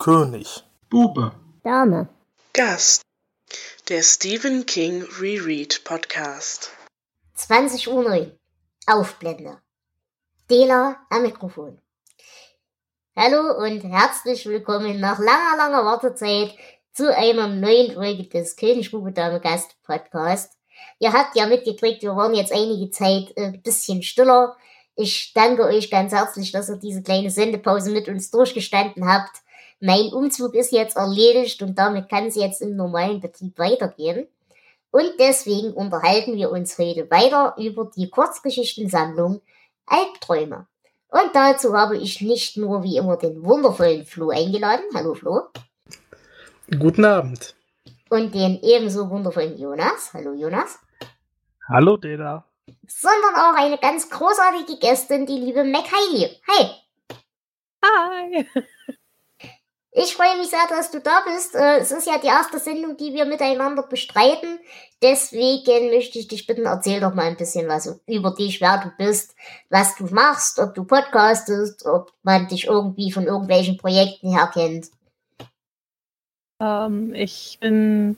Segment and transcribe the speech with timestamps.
[0.00, 0.64] König.
[0.88, 1.32] Bube.
[1.62, 2.08] Dame.
[2.54, 3.02] Gast.
[3.90, 6.70] Der Stephen King Reread Podcast.
[7.34, 8.32] 20 Uhr 9.
[8.86, 9.58] Aufblende.
[10.48, 11.82] Dela am Mikrofon.
[13.14, 16.54] Hallo und herzlich willkommen nach langer, langer Wartezeit
[16.94, 20.54] zu einer neuen Folge des Königsbube Dame Gast Podcast.
[20.98, 24.56] Ihr habt ja mitgekriegt, wir waren jetzt einige Zeit ein äh, bisschen stiller.
[24.96, 29.42] Ich danke euch ganz herzlich, dass ihr diese kleine Sendepause mit uns durchgestanden habt.
[29.82, 34.28] Mein Umzug ist jetzt erledigt und damit kann es jetzt im normalen Betrieb weitergehen.
[34.90, 39.40] Und deswegen unterhalten wir uns heute weiter über die Kurzgeschichtensammlung
[39.86, 40.66] Albträume.
[41.08, 44.84] Und dazu habe ich nicht nur wie immer den wundervollen Flo eingeladen.
[44.94, 45.48] Hallo Flo.
[46.78, 47.54] Guten Abend.
[48.10, 50.12] Und den ebenso wundervollen Jonas.
[50.12, 50.78] Hallo Jonas.
[51.68, 52.44] Hallo Deda.
[52.86, 56.28] Sondern auch eine ganz großartige Gästin, die liebe Mac Hi.
[57.82, 58.46] Hi.
[59.92, 61.56] Ich freue mich sehr, dass du da bist.
[61.56, 64.60] Äh, es ist ja die erste Sendung, die wir miteinander bestreiten.
[65.02, 68.92] Deswegen möchte ich dich bitten, erzähl doch mal ein bisschen was über dich, wer du
[69.04, 69.34] bist,
[69.68, 74.90] was du machst, ob du podcastest, ob man dich irgendwie von irgendwelchen Projekten her kennt.
[76.60, 78.16] Ähm, ich bin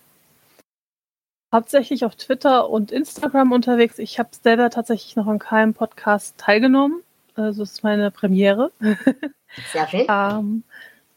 [1.54, 3.98] hauptsächlich auf Twitter und Instagram unterwegs.
[3.98, 7.02] Ich habe selber tatsächlich noch an keinem Podcast teilgenommen.
[7.34, 8.72] Also es ist meine Premiere.
[9.72, 10.06] Sehr schön.
[10.08, 10.64] ähm,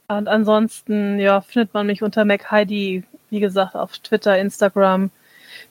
[0.07, 5.09] und ansonsten, ja, findet man mich unter MacHeidi, wie gesagt, auf Twitter, Instagram,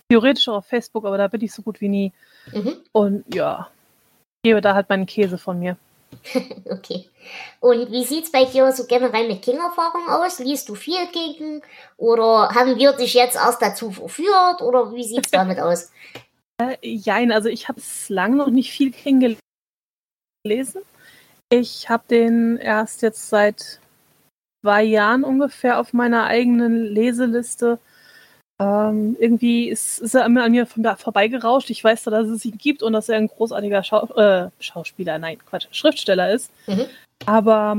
[0.08, 2.12] theoretisch auch auf Facebook, aber da bin ich so gut wie nie.
[2.52, 2.76] Mhm.
[2.92, 3.68] Und ja,
[4.42, 5.76] gebe da halt meinen Käse von mir.
[6.70, 7.08] okay.
[7.60, 10.38] Und wie sieht's bei dir so generell mit King-Erfahrung aus?
[10.38, 11.62] Liest du viel King?
[11.96, 14.62] Oder haben wir dich jetzt erst dazu verführt?
[14.62, 15.90] Oder wie sieht's damit aus?
[16.60, 19.36] Äh, jein, also ich habe es lange noch nicht viel King
[20.44, 20.82] gelesen.
[21.50, 23.80] Ich habe den erst jetzt seit
[24.64, 27.78] zwei Jahren ungefähr auf meiner eigenen Leseliste.
[28.58, 31.68] Ähm, irgendwie ist, ist, er immer an mir vorbeigerauscht.
[31.68, 35.36] Ich weiß, dass es ihn gibt und dass er ein großartiger Schau äh, Schauspieler, nein,
[35.44, 36.50] Quatsch, Schriftsteller ist.
[36.66, 36.86] Mhm.
[37.26, 37.76] Aber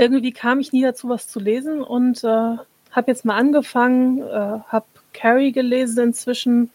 [0.00, 4.58] irgendwie kam ich nie dazu, was zu lesen und äh, habe jetzt mal angefangen, äh,
[4.66, 6.70] habe Carrie gelesen inzwischen,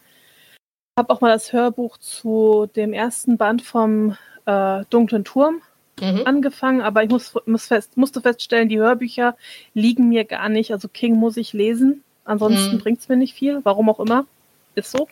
[0.98, 5.60] habe auch mal das Hörbuch zu dem ersten Band vom äh, Dunklen Turm
[6.00, 6.22] mhm.
[6.24, 9.36] angefangen, aber ich muss, muss fest, musste feststellen, die Hörbücher
[9.74, 10.72] liegen mir gar nicht.
[10.72, 12.80] Also King muss ich lesen, ansonsten mhm.
[12.80, 14.26] bringt es mir nicht viel, warum auch immer.
[14.74, 15.08] Ist so.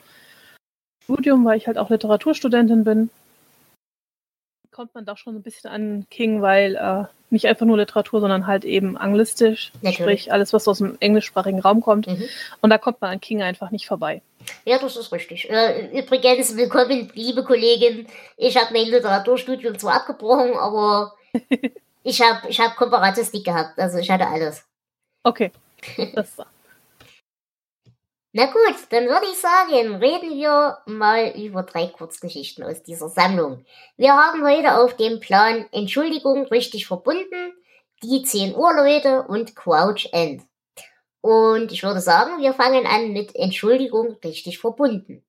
[1.05, 3.11] Studium, weil ich halt auch Literaturstudentin bin,
[4.81, 8.47] kommt man doch schon ein bisschen an King, weil äh, nicht einfach nur Literatur, sondern
[8.47, 9.99] halt eben anglistisch, Natürlich.
[9.99, 12.07] sprich alles, was aus dem englischsprachigen Raum kommt.
[12.07, 12.25] Mhm.
[12.63, 14.23] Und da kommt man an King einfach nicht vorbei.
[14.65, 15.51] Ja, das ist richtig.
[15.51, 18.07] Äh, übrigens, willkommen, liebe Kollegin.
[18.39, 21.13] Ich habe mein Literaturstudium zwar abgebrochen, aber
[22.03, 23.79] ich habe ich hab Komparatistik gehabt.
[23.79, 24.65] Also ich hatte alles.
[25.25, 25.53] Okay.
[26.15, 26.39] Das
[28.33, 33.65] Na gut, dann würde ich sagen, reden wir mal über drei Kurzgeschichten aus dieser Sammlung.
[33.97, 37.53] Wir haben heute auf dem Plan Entschuldigung richtig verbunden,
[38.05, 40.45] die 10 Uhr Leute und Crouch End.
[41.21, 45.25] Und ich würde sagen, wir fangen an mit Entschuldigung richtig verbunden.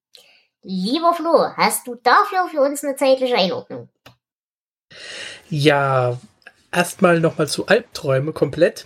[0.62, 3.90] Lieber Flo, hast du dafür für uns eine zeitliche Einordnung?
[5.50, 6.20] Ja,
[6.72, 8.86] erstmal nochmal zu Albträume komplett.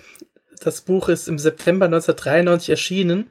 [0.61, 3.29] Das Buch ist im September 1993 erschienen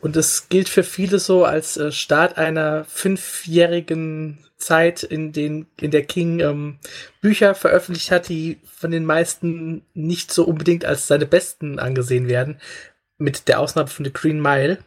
[0.00, 5.90] und es gilt für viele so als äh, Start einer fünfjährigen Zeit, in, den, in
[5.90, 6.78] der King ähm,
[7.20, 12.60] Bücher veröffentlicht hat, die von den meisten nicht so unbedingt als seine besten angesehen werden,
[13.18, 14.78] mit der Ausnahme von The Green Mile.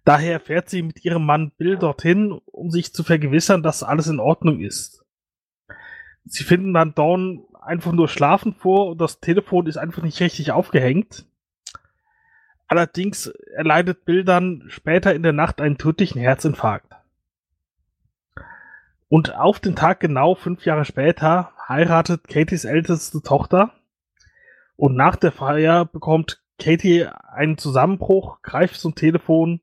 [0.04, 4.20] Daher fährt sie mit ihrem Mann Bill dorthin, um sich zu vergewissern, dass alles in
[4.20, 5.04] Ordnung ist.
[6.26, 10.52] Sie finden dann Dawn einfach nur schlafen vor und das Telefon ist einfach nicht richtig
[10.52, 11.26] aufgehängt.
[12.70, 16.94] Allerdings erleidet Bill dann später in der Nacht einen tödlichen Herzinfarkt.
[19.08, 23.72] Und auf den Tag genau fünf Jahre später heiratet Katys älteste Tochter.
[24.76, 29.60] Und nach der Feier bekommt Katie einen Zusammenbruch, greift zum Telefon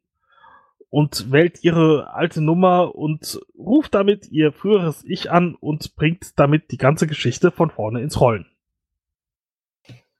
[0.89, 6.71] und wählt ihre alte Nummer und ruft damit ihr früheres Ich an und bringt damit
[6.71, 8.47] die ganze Geschichte von vorne ins Rollen.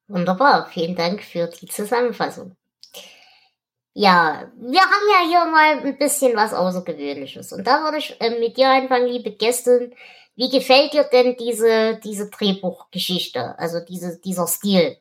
[0.07, 2.55] Wunderbar, vielen Dank für die Zusammenfassung.
[3.99, 7.51] Ja, wir haben ja hier mal ein bisschen was Außergewöhnliches.
[7.51, 9.91] Und da würde ich äh, mit dir anfangen, liebe Gästin.
[10.35, 14.97] Wie gefällt dir denn diese, diese Drehbuchgeschichte, also diese, dieser Stil?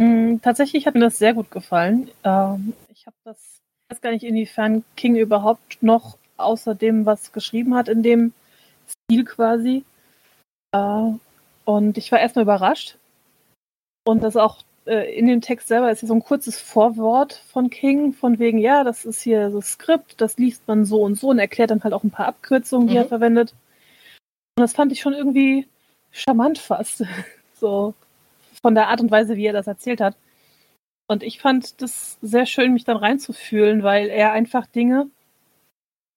[0.00, 2.12] Mm, tatsächlich hat mir das sehr gut gefallen.
[2.22, 3.58] Ähm, ich habe das,
[3.88, 8.34] weiß gar nicht, inwiefern King überhaupt noch außer dem, was geschrieben hat, in dem
[8.86, 9.84] Stil quasi.
[10.72, 11.10] Äh,
[11.64, 12.98] und ich war erstmal überrascht.
[14.06, 14.58] Und das auch
[14.88, 18.58] äh, in dem Text selber ist hier so ein kurzes Vorwort von King, von wegen,
[18.58, 21.84] ja, das ist hier so Skript, das liest man so und so und erklärt dann
[21.84, 23.00] halt auch ein paar Abkürzungen, die mhm.
[23.00, 23.54] er verwendet.
[24.56, 25.68] Und das fand ich schon irgendwie
[26.10, 27.04] charmant fast.
[27.54, 27.94] so
[28.62, 30.16] von der Art und Weise, wie er das erzählt hat.
[31.06, 35.08] Und ich fand das sehr schön, mich dann reinzufühlen, weil er einfach Dinge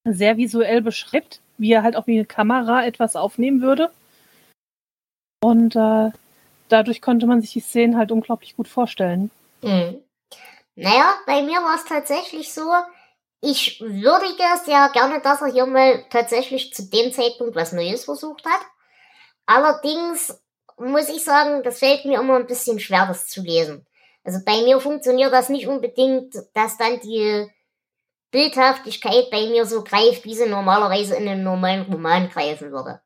[0.03, 3.91] sehr visuell beschreibt, wie er halt auch wie eine Kamera etwas aufnehmen würde.
[5.43, 6.11] Und äh,
[6.71, 9.31] dadurch konnte man sich die Szenen halt unglaublich gut vorstellen.
[9.61, 10.03] Mhm.
[10.75, 12.71] Naja, bei mir war es tatsächlich so,
[13.41, 18.45] ich würdige sehr gerne, dass er hier mal tatsächlich zu dem Zeitpunkt was Neues versucht
[18.45, 18.61] hat.
[19.45, 20.39] Allerdings
[20.77, 23.85] muss ich sagen, das fällt mir immer ein bisschen schwer, das zu lesen.
[24.23, 27.49] Also bei mir funktioniert das nicht unbedingt, dass dann die
[28.31, 33.01] Bildhaftigkeit bei mir so greift, wie sie normalerweise in einem normalen Roman greifen würde.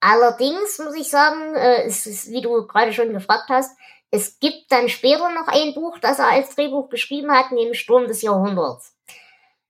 [0.00, 3.76] Allerdings muss ich sagen, äh, es ist, wie du gerade schon gefragt hast,
[4.10, 8.08] es gibt dann später noch ein Buch, das er als Drehbuch geschrieben hat, nämlich Sturm
[8.08, 8.96] des Jahrhunderts.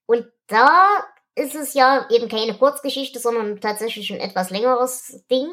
[0.06, 1.04] Und da
[1.34, 5.48] ist es ja eben keine Kurzgeschichte, sondern tatsächlich ein etwas längeres Ding.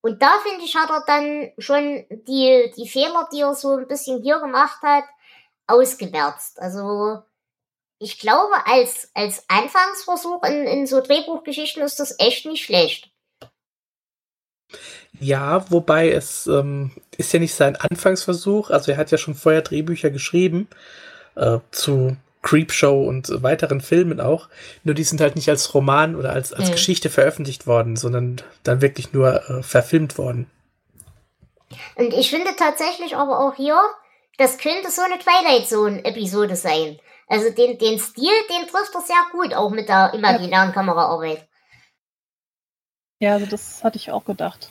[0.00, 3.88] Und da finde ich, hat er dann schon die, die Fehler, die er so ein
[3.88, 5.04] bisschen hier gemacht hat,
[5.66, 6.60] ausgemerzt.
[6.60, 7.22] Also
[7.98, 13.10] ich glaube, als, als Anfangsversuch in, in so Drehbuchgeschichten ist das echt nicht schlecht.
[15.18, 18.70] Ja, wobei es ähm, ist ja nicht sein Anfangsversuch.
[18.70, 20.68] Also er hat ja schon vorher Drehbücher geschrieben
[21.36, 24.48] äh, zu Creepshow und weiteren Filmen auch.
[24.84, 26.72] Nur die sind halt nicht als Roman oder als, als mhm.
[26.72, 30.50] Geschichte veröffentlicht worden, sondern dann wirklich nur äh, verfilmt worden.
[31.96, 33.78] Und ich finde tatsächlich aber auch hier,
[34.38, 36.98] das könnte so eine Twilight Zone-Episode sein.
[37.26, 40.72] Also den, den Stil, den trifft er sehr gut, auch mit der imaginären ja.
[40.72, 41.48] Kameraarbeit.
[43.20, 44.70] Ja, also das hatte ich auch gedacht.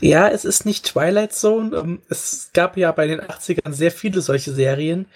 [0.00, 1.76] Ja, es ist nicht Twilight Zone.
[1.76, 5.06] Ähm, es gab ja bei den 80ern sehr viele solche Serien.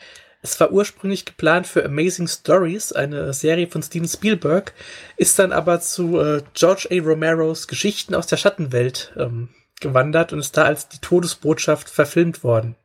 [0.42, 4.74] Es war ursprünglich geplant für Amazing Stories, eine Serie von Steven Spielberg,
[5.16, 7.02] ist dann aber zu äh, George A.
[7.02, 9.48] Romeros Geschichten aus der Schattenwelt ähm,
[9.80, 12.76] gewandert und ist da als die Todesbotschaft verfilmt worden.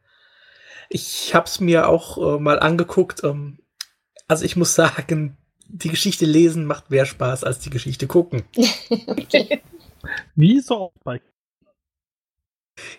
[0.89, 3.23] Ich hab's mir auch äh, mal angeguckt.
[3.23, 3.59] Ähm,
[4.27, 5.37] also ich muss sagen,
[5.73, 8.43] die Geschichte lesen macht mehr Spaß als die Geschichte gucken.
[9.07, 9.61] okay.
[10.35, 11.21] Wie so bei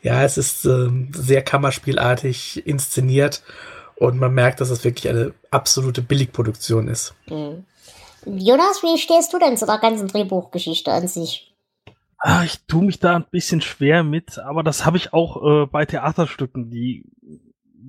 [0.03, 3.43] ja, es ist ähm, sehr kammerspielartig inszeniert
[3.97, 7.15] und man merkt, dass es wirklich eine absolute Billigproduktion ist.
[7.29, 7.65] Mhm.
[8.25, 11.53] Jonas, wie stehst du denn zu der ganzen Drehbuchgeschichte an sich?
[12.19, 15.67] Ah, ich tue mich da ein bisschen schwer mit, aber das habe ich auch äh,
[15.67, 16.71] bei Theaterstücken.
[16.71, 17.05] Die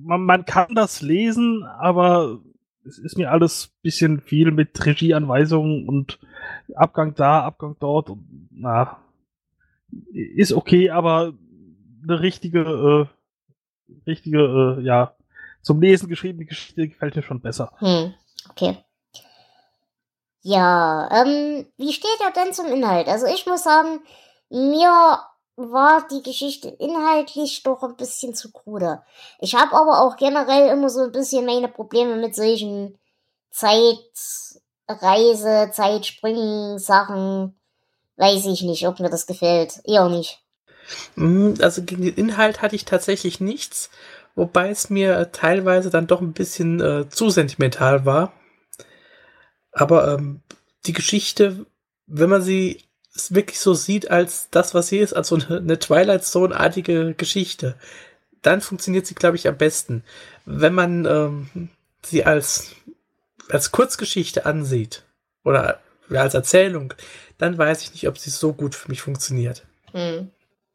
[0.04, 2.40] man, man kann das lesen, aber
[2.86, 6.18] es ist mir alles ein bisschen viel mit Regieanweisungen und
[6.74, 8.10] Abgang da, Abgang dort.
[8.10, 8.98] Und, na,
[10.12, 11.32] ist okay, aber
[12.02, 15.16] eine richtige, äh, richtige, äh, ja,
[15.62, 17.72] zum Lesen geschriebene Geschichte gefällt mir schon besser.
[17.78, 18.14] Hm,
[18.50, 18.76] okay.
[20.42, 23.08] Ja, ähm, wie steht er denn zum Inhalt?
[23.08, 24.00] Also ich muss sagen,
[24.50, 25.18] mir
[25.56, 29.02] war die Geschichte inhaltlich doch ein bisschen zu krude.
[29.38, 32.98] Ich habe aber auch generell immer so ein bisschen meine Probleme mit solchen
[33.50, 34.10] Zeitreise,
[35.72, 37.54] Zeitspringen, Sachen.
[38.16, 39.80] Weiß ich nicht, ob mir das gefällt.
[39.84, 40.40] Eher nicht.
[41.14, 43.90] Hm, also gegen den Inhalt hatte ich tatsächlich nichts,
[44.34, 48.32] wobei es mir teilweise dann doch ein bisschen äh, zu sentimental war.
[49.72, 50.42] Aber ähm,
[50.86, 51.66] die Geschichte,
[52.06, 52.83] wenn man sie
[53.14, 57.76] wirklich so sieht als das, was sie ist, als so eine, Twilight Zone-artige Geschichte,
[58.42, 60.04] dann funktioniert sie, glaube ich, am besten.
[60.44, 61.70] Wenn man ähm,
[62.02, 62.72] sie als,
[63.48, 65.04] als Kurzgeschichte ansieht
[65.44, 65.80] oder
[66.10, 66.92] als Erzählung,
[67.38, 69.64] dann weiß ich nicht, ob sie so gut für mich funktioniert.
[69.92, 70.30] Hm.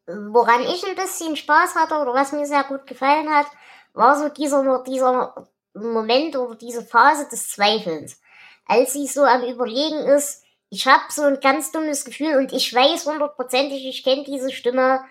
[0.07, 3.45] Woran ich ein bisschen Spaß hatte oder was mir sehr gut gefallen hat,
[3.93, 8.19] war so dieser, dieser Moment oder diese Phase des Zweifelns.
[8.65, 12.73] Als sie so am Überlegen ist, ich habe so ein ganz dummes Gefühl und ich
[12.73, 15.01] weiß hundertprozentig, ich kenne diese Stimme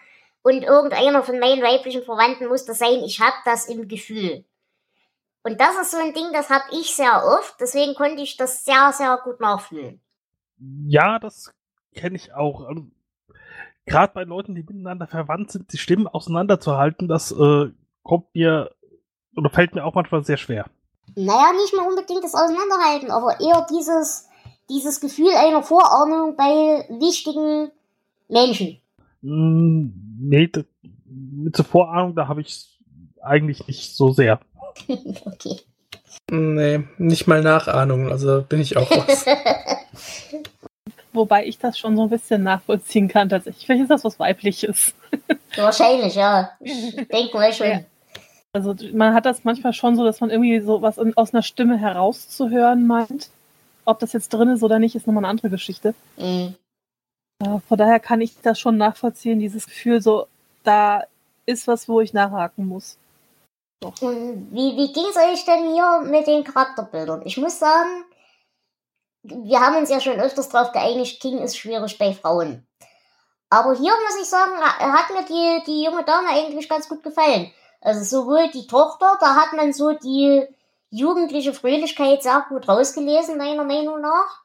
[0.43, 4.45] und irgendeiner von meinen weiblichen Verwandten muss das sein, ich habe das im Gefühl.
[5.43, 8.65] Und das ist so ein Ding, das habe ich sehr oft, deswegen konnte ich das
[8.65, 10.01] sehr, sehr gut nachfühlen.
[10.87, 11.53] Ja, das
[11.95, 12.69] kenne ich auch.
[12.69, 12.93] Ähm,
[13.87, 17.71] Gerade bei Leuten, die miteinander verwandt sind, die Stimmen auseinanderzuhalten, das äh,
[18.03, 18.75] kommt mir
[19.35, 20.67] oder fällt mir auch manchmal sehr schwer.
[21.15, 24.28] Naja, nicht mal unbedingt das Auseinanderhalten, aber eher dieses,
[24.69, 27.71] dieses Gefühl einer Vorahnung bei wichtigen
[28.29, 28.81] Menschen.
[29.23, 29.89] Mm,
[30.21, 30.51] nee,
[31.07, 32.79] mit der Vorahnung, da habe ich
[33.23, 34.41] eigentlich nicht so sehr.
[35.25, 35.61] okay.
[36.31, 39.25] Nee, nicht mal Nachahnung, also bin ich auch raus.
[41.13, 43.65] Wobei ich das schon so ein bisschen nachvollziehen kann, tatsächlich.
[43.65, 44.95] Vielleicht ist das was Weibliches.
[45.57, 46.51] Wahrscheinlich, ja.
[46.61, 47.67] Ich denke mal schon.
[47.67, 47.81] Ja.
[48.53, 51.43] Also man hat das manchmal schon so, dass man irgendwie so was in, aus einer
[51.43, 53.31] Stimme herauszuhören meint.
[53.89, 55.95] Ob das jetzt drin ist oder nicht, ist nochmal eine andere Geschichte.
[56.19, 56.55] Mhm.
[57.43, 60.27] Ja, von daher kann ich das schon nachvollziehen, dieses Gefühl, so,
[60.63, 61.05] da
[61.47, 62.99] ist was, wo ich nachhaken muss.
[63.81, 64.03] Doch.
[64.03, 67.23] Und wie, wie ging es euch denn hier mit den Charakterbildern?
[67.25, 68.05] Ich muss sagen,
[69.23, 72.67] wir haben uns ja schon öfters darauf geeinigt, King ist schwierig bei Frauen.
[73.49, 77.51] Aber hier muss ich sagen, hat mir die, die junge Dame eigentlich ganz gut gefallen.
[77.81, 80.47] Also sowohl die Tochter, da hat man so die
[80.91, 84.43] jugendliche Fröhlichkeit sehr gut rausgelesen, meiner Meinung nach.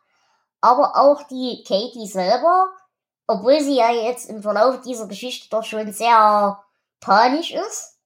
[0.62, 2.70] Aber auch die Katie selber,
[3.28, 6.64] obwohl sie ja jetzt im Verlauf dieser Geschichte doch schon sehr
[7.00, 7.98] panisch ist,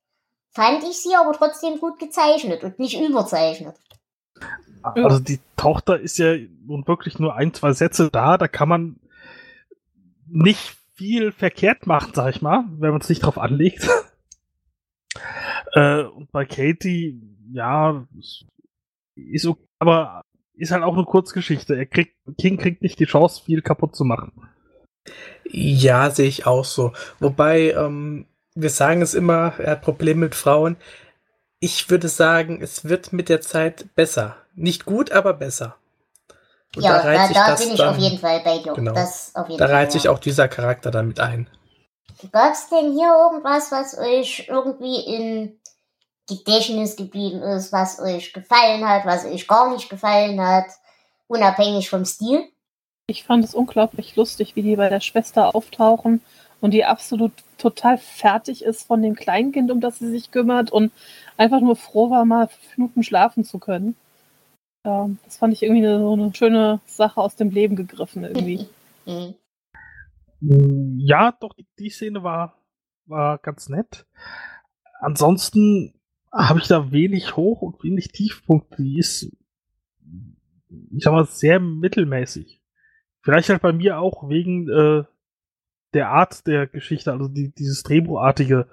[0.50, 3.76] fand ich sie aber trotzdem gut gezeichnet und nicht überzeichnet.
[4.82, 9.00] Also die Tochter ist ja nun wirklich nur ein, zwei Sätze da, da kann man
[10.28, 13.88] nicht viel verkehrt machen, sag ich mal, wenn man es nicht drauf anlegt.
[15.74, 18.06] äh, und bei Katie, ja,
[19.16, 20.22] ist okay, aber
[20.56, 21.76] ist halt auch eine Kurzgeschichte.
[21.76, 24.32] Er kriegt, King kriegt nicht die Chance, viel kaputt zu machen.
[25.46, 26.94] Ja, sehe ich auch so.
[27.20, 28.26] Wobei, ähm,
[28.56, 30.78] wir sagen es immer, er hat Probleme mit Frauen.
[31.60, 34.36] Ich würde sagen, es wird mit der Zeit besser.
[34.56, 35.76] Nicht gut, aber besser.
[36.76, 38.74] Und ja, da, da, da bin ich dann, auf jeden Fall bei dir.
[38.74, 40.12] Genau, da reiht sich ja.
[40.12, 41.50] auch dieser Charakter damit ein.
[42.32, 45.60] Gab es denn hier irgendwas, was euch irgendwie in
[46.28, 50.66] Gedächtnis geblieben ist, was euch gefallen hat, was euch gar nicht gefallen hat,
[51.28, 52.44] unabhängig vom Stil?
[53.08, 56.22] Ich fand es unglaublich lustig, wie die bei der Schwester auftauchen
[56.60, 60.92] und die absolut total fertig ist von dem Kleinkind, um das sie sich kümmert und
[61.38, 63.96] einfach nur froh war, mal fünf Minuten schlafen zu können.
[64.84, 68.68] Das fand ich irgendwie so eine schöne Sache aus dem Leben gegriffen irgendwie.
[70.40, 72.56] ja, doch, die Szene war,
[73.06, 74.06] war ganz nett.
[75.00, 75.94] Ansonsten
[76.32, 78.84] habe ich da wenig Hoch- und wenig Tiefpunkte.
[78.84, 79.32] Die ist,
[80.92, 82.62] ich sag mal, sehr mittelmäßig.
[83.22, 85.04] Vielleicht halt bei mir auch wegen äh,
[85.94, 88.68] der Art der Geschichte, also die, dieses Drehbuchartige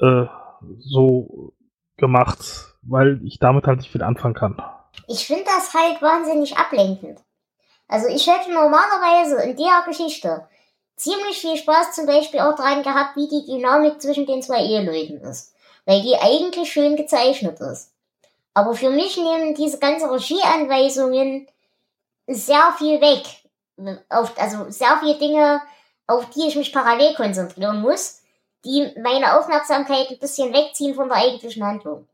[0.00, 0.26] äh,
[0.78, 1.54] so
[1.96, 4.62] gemacht, weil ich damit halt nicht viel anfangen kann.
[5.06, 7.20] Ich finde das halt wahnsinnig ablenkend.
[7.86, 10.46] Also ich hätte normalerweise in der Geschichte
[10.96, 15.20] ziemlich viel Spaß zum Beispiel auch dran gehabt, wie die Dynamik zwischen den zwei Eheleuten
[15.20, 15.54] ist.
[15.88, 17.94] Weil die eigentlich schön gezeichnet ist.
[18.52, 21.46] Aber für mich nehmen diese ganzen Regieanweisungen
[22.26, 23.24] sehr viel weg.
[24.10, 25.62] Auf, also sehr viele Dinge,
[26.06, 28.20] auf die ich mich parallel konzentrieren muss,
[28.66, 32.06] die meine Aufmerksamkeit ein bisschen wegziehen von der eigentlichen Handlung.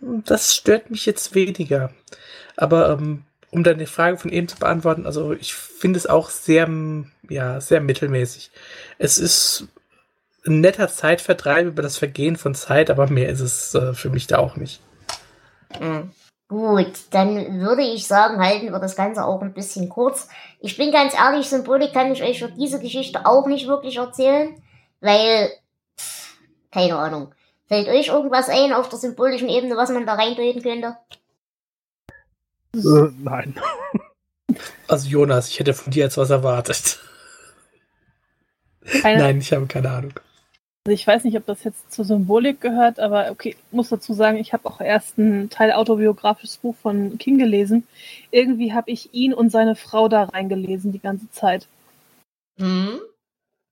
[0.00, 1.90] Das stört mich jetzt weniger.
[2.56, 6.66] Aber ähm, um deine Frage von eben zu beantworten, also ich finde es auch sehr,
[7.28, 8.50] ja, sehr mittelmäßig.
[8.96, 9.68] Es ist
[10.46, 14.26] ein netter Zeitvertreib über das Vergehen von Zeit, aber mehr ist es äh, für mich
[14.26, 14.80] da auch nicht.
[15.80, 16.12] Mhm.
[16.48, 20.28] Gut, dann würde ich sagen, halten wir das Ganze auch ein bisschen kurz.
[20.60, 24.62] Ich bin ganz ehrlich, Symbolik kann ich euch für diese Geschichte auch nicht wirklich erzählen,
[25.00, 25.50] weil,
[26.70, 27.34] keine Ahnung.
[27.66, 30.96] Fällt euch irgendwas ein auf der symbolischen Ebene, was man da reindeuten könnte?
[32.74, 33.58] Äh, nein.
[34.86, 37.00] Also Jonas, ich hätte von dir jetzt was erwartet.
[39.02, 40.12] Keine Nein, ich habe keine Ahnung.
[40.86, 44.36] Also ich weiß nicht, ob das jetzt zur Symbolik gehört, aber okay, muss dazu sagen,
[44.36, 47.86] ich habe auch erst ein Teil autobiografisches Buch von King gelesen.
[48.30, 51.68] Irgendwie habe ich ihn und seine Frau da reingelesen die ganze Zeit.
[52.58, 53.00] Mhm.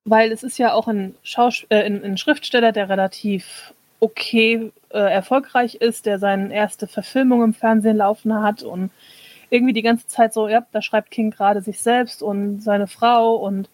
[0.06, 4.98] Weil es ist ja auch ein, Schaus äh, ein, ein Schriftsteller, der relativ okay äh,
[4.98, 8.90] erfolgreich ist, der seine erste Verfilmung im Fernsehen laufen hat und
[9.50, 13.36] irgendwie die ganze Zeit so, ja, da schreibt King gerade sich selbst und seine Frau
[13.36, 13.68] und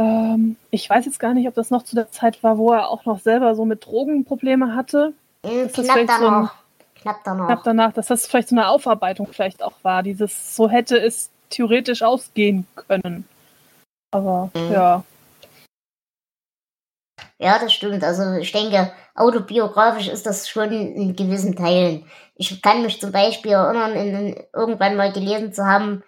[0.00, 2.88] ähm, ich weiß jetzt gar nicht, ob das noch zu der Zeit war, wo er
[2.88, 5.12] auch noch selber so mit Drogenprobleme hatte.
[5.42, 6.54] Ist das knapp vielleicht so ein- danach.
[7.00, 7.46] knapp danach.
[7.46, 10.02] Knapp danach, dass das vielleicht so eine Aufarbeitung vielleicht auch war.
[10.02, 13.28] Dieses, so hätte es theoretisch ausgehen können.
[14.12, 14.72] Aber Mhm.
[14.72, 15.04] ja.
[17.38, 18.02] Ja, das stimmt.
[18.02, 22.06] Also ich denke, autobiografisch ist das schon in gewissen Teilen.
[22.36, 26.02] Ich kann mich zum Beispiel erinnern, in, irgendwann mal gelesen zu haben,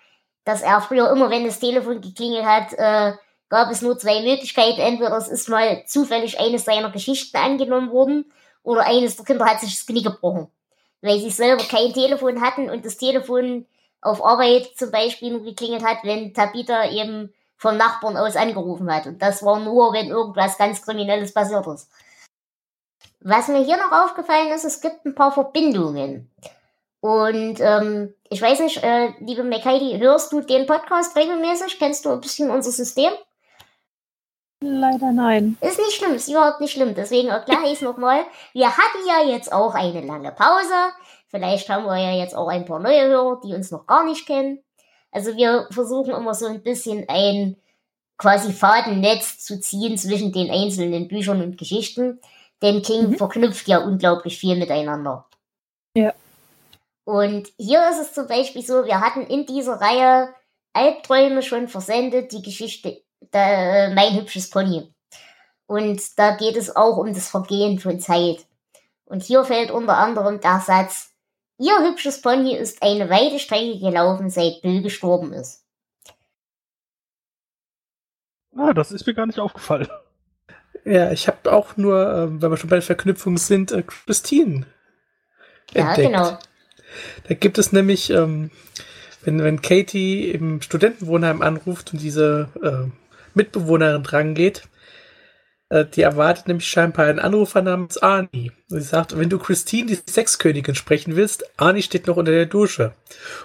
[0.45, 3.13] dass er früher immer, wenn das Telefon geklingelt hat, äh,
[3.49, 4.81] gab es nur zwei Möglichkeiten.
[4.81, 9.61] Entweder es ist mal zufällig eines seiner Geschichten angenommen worden oder eines der Kinder hat
[9.61, 10.49] sich das Knie gebrochen.
[11.01, 13.67] Weil sie selber kein Telefon hatten und das Telefon
[14.01, 19.07] auf Arbeit zum Beispiel nur geklingelt hat, wenn Tabitha eben vom Nachbarn aus angerufen hat.
[19.07, 21.91] Und das war nur, wenn irgendwas ganz Kriminelles passiert ist.
[23.21, 26.31] Was mir hier noch aufgefallen ist, es gibt ein paar Verbindungen.
[27.01, 31.79] Und ähm, ich weiß nicht, äh, liebe McHeidi, hörst du den Podcast regelmäßig?
[31.79, 33.13] Kennst du ein bisschen unser System?
[34.63, 35.59] Leider nein.
[35.61, 36.95] Ist nicht schlimm, ist überhaupt nicht schlimm.
[36.95, 38.25] Deswegen erkläre ich es nochmal.
[38.53, 40.93] Wir hatten ja jetzt auch eine lange Pause.
[41.29, 44.27] Vielleicht haben wir ja jetzt auch ein paar neue Hörer, die uns noch gar nicht
[44.27, 44.63] kennen.
[45.11, 47.57] Also wir versuchen immer so ein bisschen ein
[48.17, 52.21] quasi Fadennetz zu ziehen zwischen den einzelnen Büchern und Geschichten.
[52.63, 53.17] Denn King Mhm.
[53.19, 55.27] verknüpft ja unglaublich viel miteinander.
[55.95, 56.15] Ja.
[57.05, 60.35] Und hier ist es zum Beispiel so, wir hatten in dieser Reihe
[60.73, 64.93] Albträume schon versendet, die Geschichte da, Mein hübsches Pony.
[65.67, 68.47] Und da geht es auch um das Vergehen von Zeit.
[69.05, 71.13] Und hier fällt unter anderem der Satz,
[71.59, 75.65] Ihr hübsches Pony ist eine weite Strecke gelaufen, seit Bill gestorben ist.
[78.55, 79.89] Ah, das ist mir gar nicht aufgefallen.
[80.85, 84.67] Ja, ich habe auch nur, ähm, wenn wir schon bei der Verknüpfung sind, äh, Christine
[85.73, 86.09] Ja, entdeckt.
[86.09, 86.39] genau.
[87.29, 88.51] Da gibt es nämlich, ähm,
[89.23, 92.91] wenn, wenn Katie im Studentenwohnheim anruft und diese äh,
[93.37, 94.63] Mitbewohnerin drangeht,
[95.69, 98.53] äh, die erwartet nämlich scheinbar einen Anrufer namens Arnie.
[98.71, 102.47] Und sie sagt, wenn du Christine, die Sexkönigin, sprechen willst, Arnie steht noch unter der
[102.47, 102.93] Dusche.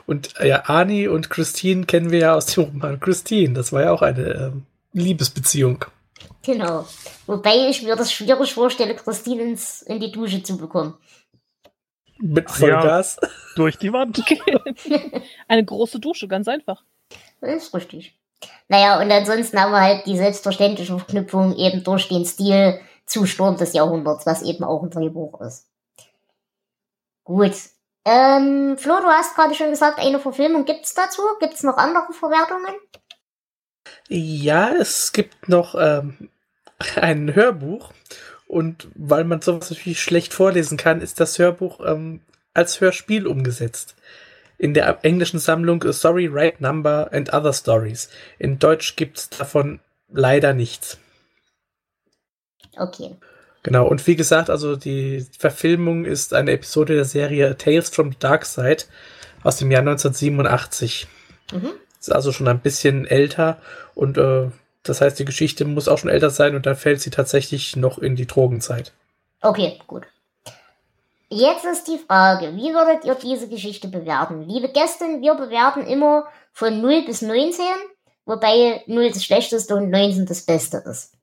[0.06, 3.54] Und äh, ja, Arnie und Christine kennen wir ja aus dem Roman Christine.
[3.54, 5.86] Das war ja auch eine ähm, Liebesbeziehung.
[6.44, 6.88] Genau.
[7.26, 10.98] Wobei ich mir das schwierig vorstelle, Christine ins, in die Dusche zu bekommen.
[12.20, 12.80] Mit Ach ja.
[12.80, 13.20] Vollgas.
[13.56, 14.24] Durch die Wand.
[15.48, 16.84] Eine große Dusche, ganz einfach.
[17.42, 18.16] Das ist richtig.
[18.68, 23.58] Naja, und ansonsten haben wir halt die selbstverständliche Verknüpfung eben durch den Stil zu Sturm
[23.58, 25.68] des Jahrhunderts, was eben auch ein Drehbuch ist.
[27.24, 27.54] Gut.
[28.06, 31.22] Ähm, Flo, du hast gerade schon gesagt, eine Verfilmung gibt's dazu.
[31.40, 32.76] Gibt's noch andere Verwertungen?
[34.08, 36.30] Ja, es gibt noch ähm,
[36.96, 37.92] ein Hörbuch.
[38.48, 42.22] Und weil man sowas natürlich schlecht vorlesen kann, ist das Hörbuch ähm,
[42.54, 43.96] als Hörspiel umgesetzt.
[44.62, 48.10] In der englischen Sammlung A Sorry Right Number and Other Stories.
[48.38, 51.00] In Deutsch gibt's davon leider nichts.
[52.78, 53.16] Okay.
[53.64, 58.20] Genau, und wie gesagt, also die Verfilmung ist eine Episode der Serie Tales from the
[58.20, 58.84] Dark Side
[59.42, 61.08] aus dem Jahr 1987.
[61.54, 61.72] Mhm.
[62.00, 63.60] Ist also schon ein bisschen älter
[63.96, 64.52] und äh,
[64.84, 67.98] das heißt, die Geschichte muss auch schon älter sein und dann fällt sie tatsächlich noch
[67.98, 68.94] in die Drogenzeit.
[69.42, 70.06] Okay, gut.
[71.34, 74.50] Jetzt ist die Frage, wie würdet ihr diese Geschichte bewerten?
[74.50, 77.64] Liebe Gästin, wir bewerten immer von 0 bis 19,
[78.26, 81.14] wobei 0 das Schlechteste und 19 das Beste ist.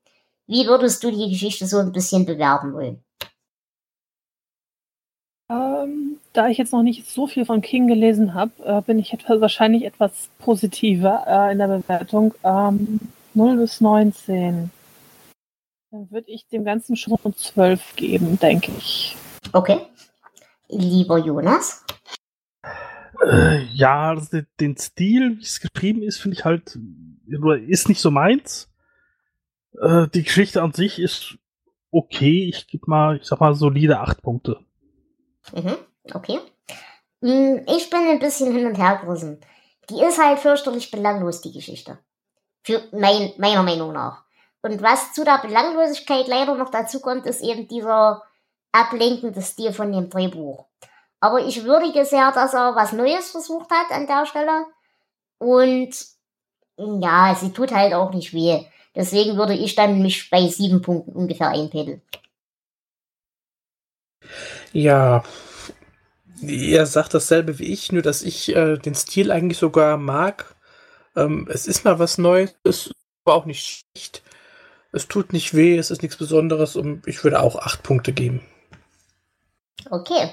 [0.47, 3.05] Wie würdest du die Geschichte so ein bisschen bewerten wollen?
[5.51, 9.13] Ähm, da ich jetzt noch nicht so viel von King gelesen habe, äh, bin ich
[9.13, 12.33] etwas, wahrscheinlich etwas positiver äh, in der Bewertung.
[12.45, 12.99] Ähm,
[13.35, 14.71] 0 bis 19.
[15.91, 19.15] Dann würde ich dem Ganzen schon 12 geben, denke ich.
[19.53, 19.87] Okay.
[20.69, 21.85] Lieber Jonas?
[23.25, 26.79] Äh, ja, also den, Stil, wie es geschrieben ist, finde ich halt,
[27.67, 28.71] ist nicht so meins.
[29.81, 31.37] Äh, die Geschichte an sich ist
[31.91, 32.49] okay.
[32.49, 34.61] Ich gebe mal, ich sag mal, solide acht Punkte.
[35.55, 35.77] Mhm,
[36.13, 36.39] okay.
[37.23, 39.41] Hm, Ich bin ein bisschen hin und her gerissen.
[39.91, 41.99] Die ist halt fürchterlich belanglos, die Geschichte.
[42.63, 44.25] Für mein, meiner Meinung nach.
[44.61, 48.23] Und was zu der Belanglosigkeit leider noch dazu kommt, ist eben dieser
[48.73, 50.67] ablenkende Stil von dem Drehbuch.
[51.21, 54.67] Aber ich würdige sehr, dass er was Neues versucht hat an der Stelle.
[55.39, 55.91] Und
[56.77, 58.65] ja, sie tut halt auch nicht weh.
[58.95, 62.03] Deswegen würde ich dann mich bei sieben Punkten ungefähr einpedeln.
[64.73, 65.25] Ja,
[66.41, 70.57] ihr sagt dasselbe wie ich, nur dass ich äh, den Stil eigentlich sogar mag.
[71.17, 72.93] Ähm, es ist mal was Neues, ist
[73.25, 74.23] aber auch nicht schlecht.
[74.93, 78.41] Es tut nicht weh, es ist nichts Besonderes und ich würde auch acht Punkte geben.
[79.91, 80.31] Okay.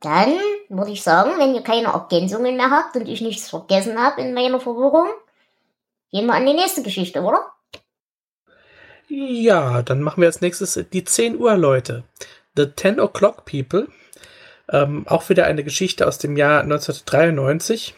[0.00, 0.38] Dann
[0.68, 4.34] würde ich sagen, wenn ihr keine Ergänzungen mehr habt und ich nichts vergessen habe in
[4.34, 5.08] meiner Verwirrung,
[6.10, 7.54] gehen wir an die nächste Geschichte, oder?
[9.08, 12.04] Ja, dann machen wir als nächstes die 10 Uhr Leute.
[12.56, 13.88] The 10 O'Clock People.
[14.68, 17.94] Ähm, auch wieder eine Geschichte aus dem Jahr 1993.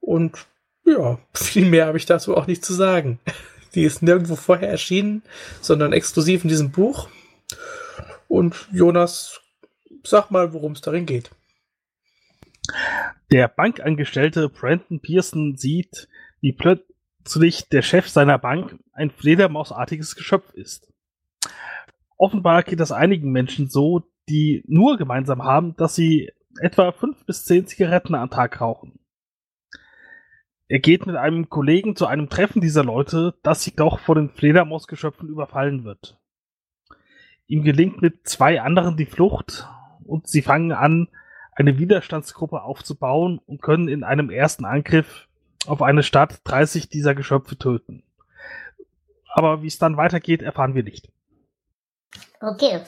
[0.00, 0.46] Und
[0.84, 3.20] ja, viel mehr habe ich dazu auch nicht zu sagen.
[3.74, 5.22] Die ist nirgendwo vorher erschienen,
[5.60, 7.08] sondern exklusiv in diesem Buch.
[8.30, 9.40] Und Jonas,
[10.04, 11.32] sag mal, worum es darin geht.
[13.32, 16.06] Der Bankangestellte Brandon Pearson sieht,
[16.40, 20.92] wie plötzlich der Chef seiner Bank ein Fledermausartiges Geschöpf ist.
[22.16, 27.44] Offenbar geht das einigen Menschen so, die nur gemeinsam haben, dass sie etwa fünf bis
[27.44, 29.00] zehn Zigaretten am Tag rauchen.
[30.68, 34.30] Er geht mit einem Kollegen zu einem Treffen dieser Leute, das sich doch vor den
[34.30, 36.19] Fledermausgeschöpfen überfallen wird.
[37.50, 39.66] Ihm gelingt mit zwei anderen die Flucht
[40.04, 41.08] und sie fangen an,
[41.52, 45.26] eine Widerstandsgruppe aufzubauen und können in einem ersten Angriff
[45.66, 48.04] auf eine Stadt 30 dieser Geschöpfe töten.
[49.26, 51.08] Aber wie es dann weitergeht, erfahren wir nicht.
[52.40, 52.82] Okay.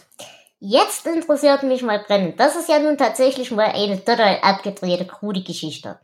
[0.61, 2.39] Jetzt interessiert mich mal brennend.
[2.39, 5.99] Das ist ja nun tatsächlich mal eine total abgedrehte, krude Geschichte.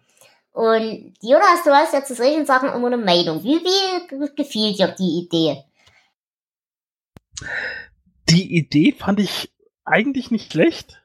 [0.51, 3.45] Und Jonas, du hast ja zu solchen Sachen immer eine Meinung.
[3.45, 5.63] Wie, wie gefiel dir die Idee?
[8.31, 9.53] Die Idee fand ich
[9.85, 11.03] eigentlich nicht schlecht.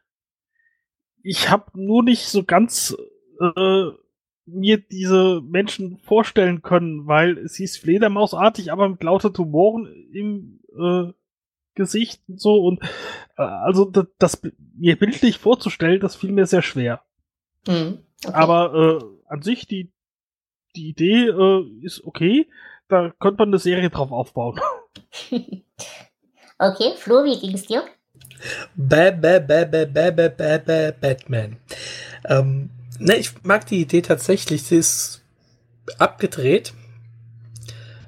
[1.22, 2.96] Ich habe nur nicht so ganz
[3.40, 3.84] äh,
[4.46, 11.14] mir diese Menschen vorstellen können, weil es hieß Fledermausartig, aber mit lauter Tumoren im äh,
[11.76, 12.84] Gesicht und so und
[13.38, 14.42] äh, also das, das,
[14.76, 17.04] mir bildlich vorzustellen, das fiel mir sehr schwer.
[17.68, 18.34] Hm, okay.
[18.34, 19.94] Aber äh, an sich, die,
[20.76, 22.50] die Idee äh, ist okay.
[22.90, 24.60] Da könnte man eine Serie drauf aufbauen.
[26.60, 27.84] okay, Flo, wie ging es dir?
[28.76, 31.58] Ba, ba, ba, ba, ba, ba, ba, ba, Batman.
[32.26, 34.64] Ähm, ne, ich mag die Idee tatsächlich.
[34.64, 35.22] Sie ist
[35.98, 36.74] abgedreht.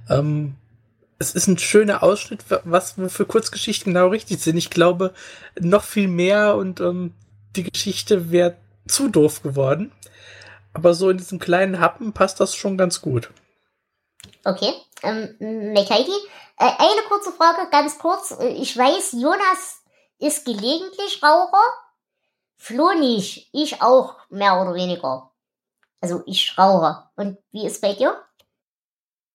[0.09, 0.55] Ähm,
[1.17, 4.57] es ist ein schöner Ausschnitt, was für Kurzgeschichten genau richtig sind.
[4.57, 5.13] Ich glaube,
[5.59, 7.13] noch viel mehr und ähm,
[7.55, 9.91] die Geschichte wäre zu doof geworden.
[10.73, 13.31] Aber so in diesem kleinen Happen passt das schon ganz gut.
[14.45, 14.73] Okay.
[15.01, 15.35] Ähm,
[15.73, 16.13] McHeidi,
[16.57, 18.37] äh, eine kurze Frage, ganz kurz.
[18.39, 19.83] Ich weiß, Jonas
[20.19, 21.63] ist gelegentlich Raucher.
[22.57, 23.49] Flo nicht.
[23.51, 25.31] Ich auch, mehr oder weniger.
[25.99, 27.09] Also ich rauche.
[27.15, 28.21] Und wie ist bei dir?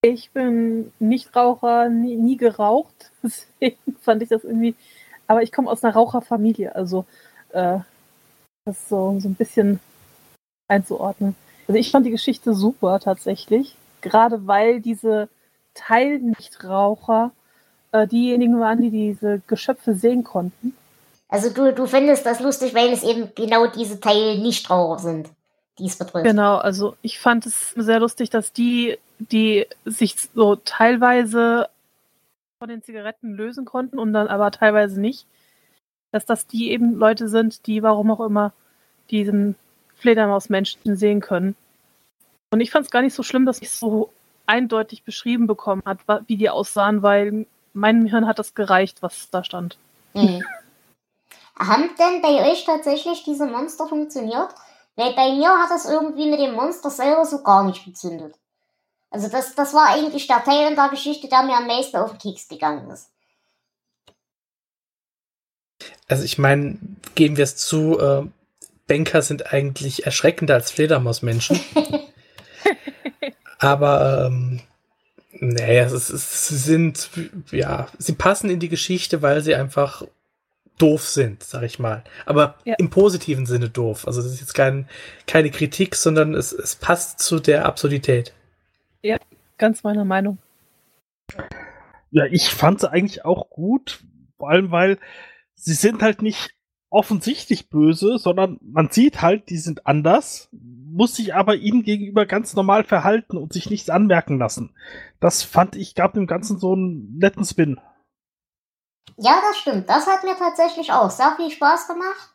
[0.03, 3.11] Ich bin nicht Raucher, nie, nie geraucht.
[3.23, 4.77] Deswegen fand ich das irgendwie.
[5.27, 6.75] Aber ich komme aus einer Raucherfamilie.
[6.75, 7.05] Also
[7.51, 7.81] äh,
[8.65, 9.81] das ist so, so ein bisschen
[10.69, 11.35] einzuordnen.
[11.67, 15.29] Also ich fand die Geschichte super tatsächlich, gerade weil diese
[15.75, 17.33] Teilnichtraucher
[17.93, 20.75] äh, diejenigen waren, die diese Geschöpfe sehen konnten.
[21.29, 25.31] Also du, du findest das lustig, weil es eben genau diese Teilnichtraucher sind,
[25.79, 26.25] die es betrifft.
[26.25, 31.69] Genau, also ich fand es sehr lustig, dass die, die sich so teilweise
[32.59, 35.27] von den Zigaretten lösen konnten und dann aber teilweise nicht,
[36.11, 38.53] dass das die eben Leute sind, die warum auch immer
[39.11, 39.55] diesen
[39.95, 41.55] Fledermausmenschen sehen können.
[42.51, 44.11] Und ich fand es gar nicht so schlimm, dass ich so
[44.47, 49.45] eindeutig beschrieben bekommen hat, wie die aussahen, weil meinem Hirn hat das gereicht, was da
[49.45, 49.79] stand.
[50.15, 50.43] Mhm.
[51.59, 54.49] Haben denn bei euch tatsächlich diese Monster funktioniert?
[54.97, 58.35] Weil bei mir hat das irgendwie mit dem Monster selber so gar nicht gezündet.
[59.11, 62.13] Also das, das war eigentlich der Teil in der Geschichte, der mir am meisten auf
[62.13, 63.11] den Keks gegangen ist.
[66.09, 66.79] Also ich meine,
[67.15, 68.27] geben wir es zu, äh,
[68.87, 71.61] Banker sind eigentlich erschreckender als Fledermausmenschen.
[73.61, 74.61] Aber ähm,
[75.39, 77.11] naja, es, es, sie sind,
[77.53, 80.03] ja, sie passen in die Geschichte, weil sie einfach
[80.79, 82.03] doof sind, sag ich mal.
[82.25, 82.75] Aber ja.
[82.79, 84.07] im positiven Sinne doof.
[84.07, 84.89] Also das ist jetzt kein,
[85.27, 88.33] keine Kritik, sondern es, es passt zu der Absurdität.
[89.03, 89.19] Ja,
[89.59, 90.39] ganz meiner Meinung.
[92.11, 94.03] Ja, ich fand sie eigentlich auch gut,
[94.39, 94.99] vor allem weil
[95.55, 96.51] sie sind halt nicht
[96.91, 102.55] offensichtlich böse, sondern man sieht halt, die sind anders, muss sich aber ihnen gegenüber ganz
[102.55, 104.75] normal verhalten und sich nichts anmerken lassen.
[105.21, 107.81] Das fand ich, gab dem Ganzen so einen netten Spin.
[109.17, 109.89] Ja, das stimmt.
[109.89, 112.31] Das hat mir tatsächlich auch sehr viel Spaß gemacht.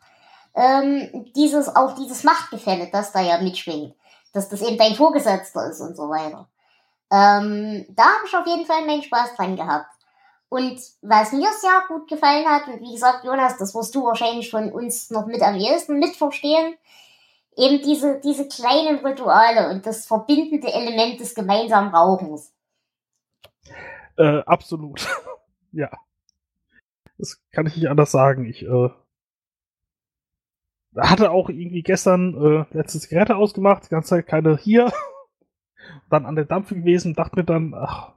[0.55, 3.93] Ähm, dieses, auch dieses Machtgefälle, das da ja mitschwingt.
[4.33, 6.47] Dass das eben dein Vorgesetzter ist und so weiter.
[7.11, 9.94] Ähm, da habe ich auf jeden Fall meinen Spaß dran gehabt.
[10.49, 14.49] Und was mir sehr gut gefallen hat, und wie gesagt, Jonas, das wirst du wahrscheinlich
[14.51, 16.75] von uns noch mit am ehesten mitverstehen,
[17.57, 22.53] eben diese, diese kleinen Rituale und das verbindende Element des gemeinsamen Rauchens.
[24.17, 25.07] Äh, absolut.
[25.71, 25.89] ja.
[27.17, 28.45] Das kann ich nicht anders sagen.
[28.45, 28.89] Ich äh,
[30.97, 34.91] hatte auch irgendwie gestern äh, letzte Zigarette ausgemacht, die ganze Zeit keine hier.
[36.09, 38.13] dann an der Dampfe gewesen, dachte mir dann, ach,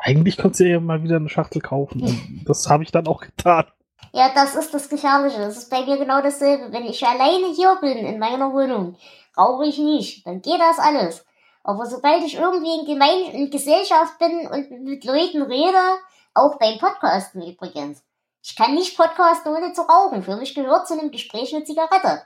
[0.00, 2.02] eigentlich könntest du ja mal wieder eine Schachtel kaufen.
[2.02, 3.66] Und das habe ich dann auch getan.
[4.12, 5.38] Ja, das ist das Gefährliche.
[5.38, 6.72] Das ist bei mir genau dasselbe.
[6.72, 8.96] Wenn ich alleine hier bin in meiner Wohnung,
[9.36, 10.26] rauche ich nicht.
[10.26, 11.24] Dann geht das alles.
[11.62, 15.98] Aber sobald ich irgendwie in, Gemein in Gesellschaft bin und mit Leuten rede,
[16.34, 18.02] auch beim Podcasten übrigens.
[18.42, 20.22] Ich kann nicht podcasten, ohne zu rauchen.
[20.22, 22.22] Für mich gehört zu einem Gespräch eine Zigarette.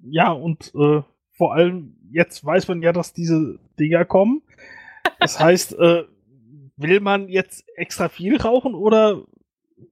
[0.00, 1.02] Ja, und äh,
[1.32, 4.42] vor allem jetzt weiß man ja, dass diese Dinger kommen.
[5.18, 6.04] Das heißt, äh,
[6.76, 9.22] will man jetzt extra viel rauchen oder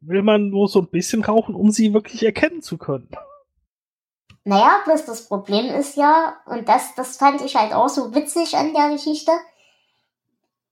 [0.01, 3.09] will man nur so ein bisschen rauchen, um sie wirklich erkennen zu können?
[4.44, 8.57] Naja, bloß das Problem ist ja, und das, das fand ich halt auch so witzig
[8.57, 9.33] an der Geschichte,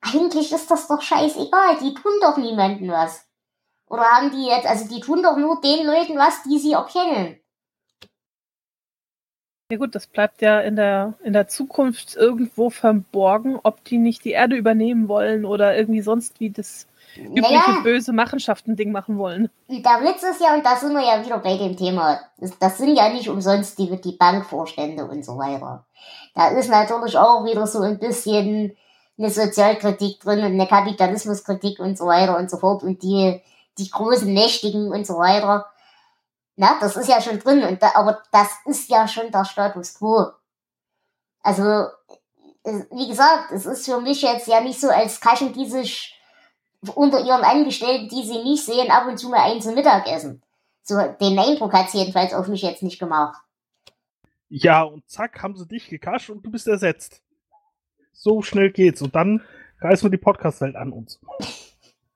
[0.00, 3.26] eigentlich ist das doch scheißegal, die tun doch niemandem was.
[3.86, 7.40] Oder haben die jetzt, also die tun doch nur den Leuten was, die sie erkennen.
[9.70, 14.24] Ja gut, das bleibt ja in der, in der Zukunft irgendwo verborgen, ob die nicht
[14.24, 19.50] die Erde übernehmen wollen oder irgendwie sonst wie das übliche naja, böse Machenschaften-Ding machen wollen.
[19.68, 22.78] Der Witz ist ja, und da sind wir ja wieder bei dem Thema, das, das
[22.78, 25.84] sind ja nicht umsonst die, die Bankvorstände und so weiter.
[26.34, 28.74] Da ist natürlich auch wieder so ein bisschen
[29.18, 33.42] eine Sozialkritik drin und eine Kapitalismuskritik und so weiter und so fort und die,
[33.76, 35.66] die großen Mächtigen und so weiter.
[36.60, 39.94] Na, das ist ja schon drin, und da, aber das ist ja schon der Status
[39.94, 40.26] quo.
[41.40, 41.62] Also,
[42.64, 46.20] wie gesagt, es ist für mich jetzt ja nicht so, als kaschen die sich
[46.96, 50.42] unter ihren Angestellten, die sie nicht sehen, ab und zu mal ein zum Mittagessen.
[50.82, 53.40] So, den Eindruck hat sie jedenfalls auf mich jetzt nicht gemacht.
[54.48, 57.22] Ja, und zack, haben sie dich gekascht und du bist ersetzt.
[58.12, 59.00] So schnell geht's.
[59.00, 59.44] Und dann
[59.80, 61.20] reißen wir die Podcast-Welt an uns.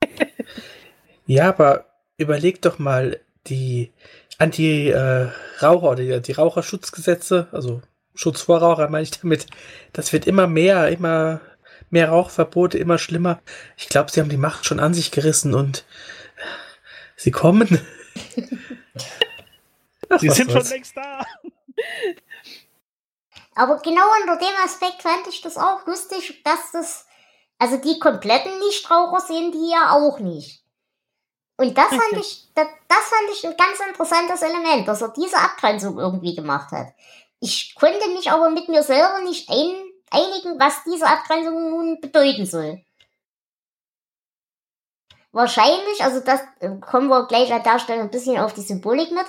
[1.27, 1.85] ja, aber
[2.17, 3.91] überleg doch mal, die
[4.37, 7.81] Anti-Raucher oder die, die Raucherschutzgesetze, also
[8.15, 9.47] Schutz vor Raucher meine ich damit,
[9.91, 11.41] das wird immer mehr, immer
[11.89, 13.41] mehr Rauchverbote, immer schlimmer.
[13.77, 15.85] Ich glaube, sie haben die Macht schon an sich gerissen und
[17.15, 17.79] sie kommen.
[20.09, 21.25] Ach, sie sind schon längst da.
[23.55, 27.05] Aber genau unter dem Aspekt fand ich das auch lustig, dass das,
[27.59, 30.62] also die kompletten Nichtraucher sehen die ja auch nicht.
[31.57, 35.37] Und das fand ich, das, das fand ich ein ganz interessantes Element, dass er diese
[35.37, 36.87] Abgrenzung irgendwie gemacht hat.
[37.39, 39.75] Ich konnte mich aber mit mir selber nicht ein,
[40.09, 42.83] einigen, was diese Abgrenzung nun bedeuten soll.
[45.31, 49.11] Wahrscheinlich, also das äh, kommen wir gleich an der Stelle ein bisschen auf die Symbolik
[49.11, 49.25] mit.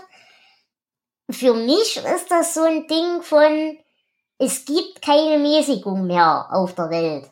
[1.31, 3.79] Für mich ist das so ein Ding von,
[4.39, 7.31] es gibt keine Mäßigung mehr auf der Welt.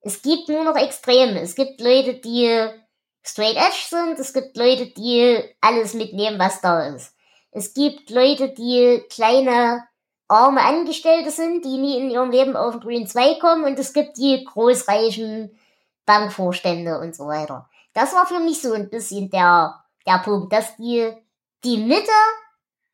[0.00, 1.40] Es gibt nur noch Extreme.
[1.40, 2.70] Es gibt Leute, die
[3.24, 4.18] straight edge sind.
[4.18, 7.14] Es gibt Leute, die alles mitnehmen, was da ist.
[7.52, 9.84] Es gibt Leute, die kleine
[10.28, 13.64] arme Angestellte sind, die nie in ihrem Leben auf den grünen Zweig kommen.
[13.64, 15.50] Und es gibt die großreichen
[16.06, 17.68] Bankvorstände und so weiter.
[17.92, 21.12] Das war für mich so ein bisschen der, der Punkt, dass die,
[21.64, 22.10] die Mitte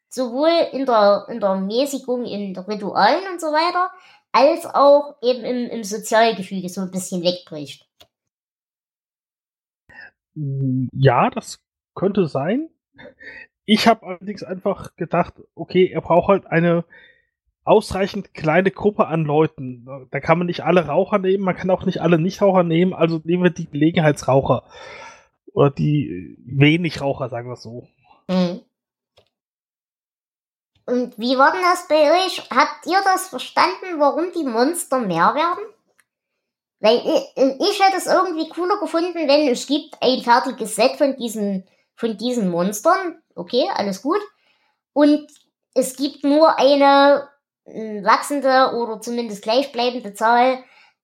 [0.08, 3.90] sowohl in der, in der Mäßigung, in Ritualen und so weiter,
[4.32, 7.85] als auch eben im, im Sozialgefüge so ein bisschen wegbricht.
[10.92, 12.68] Ja, das könnte sein.
[13.64, 16.84] Ich habe allerdings einfach gedacht, okay, er braucht halt eine
[17.64, 19.86] ausreichend kleine Gruppe an Leuten.
[20.10, 23.20] Da kann man nicht alle Raucher nehmen, man kann auch nicht alle Nichtraucher nehmen, also
[23.24, 24.62] nehmen wir die Gelegenheitsraucher.
[25.52, 27.88] Oder die wenig Raucher, sagen wir so.
[28.28, 28.60] Mhm.
[30.84, 32.48] Und wie war denn das bei euch?
[32.50, 35.64] Habt ihr das verstanden, warum die Monster mehr werden?
[36.80, 41.16] Weil ich, ich hätte es irgendwie cooler gefunden, wenn es gibt ein fertiges Set von
[41.16, 43.22] diesen, von diesen Monstern.
[43.34, 44.20] Okay, alles gut.
[44.92, 45.26] Und
[45.74, 47.28] es gibt nur eine
[47.66, 50.58] hm, wachsende oder zumindest gleichbleibende Zahl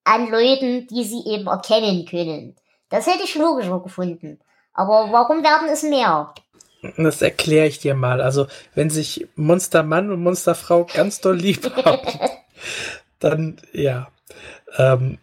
[0.04, 2.56] an Leuten, die sie eben erkennen können.
[2.88, 4.40] Das hätte ich logischer gefunden.
[4.74, 6.34] Aber warum werden es mehr?
[6.96, 8.20] Das erkläre ich dir mal.
[8.20, 12.30] Also, wenn sich Monstermann und Monsterfrau ganz doll lieb haben,
[13.18, 14.08] dann ja.
[14.76, 15.18] Ähm,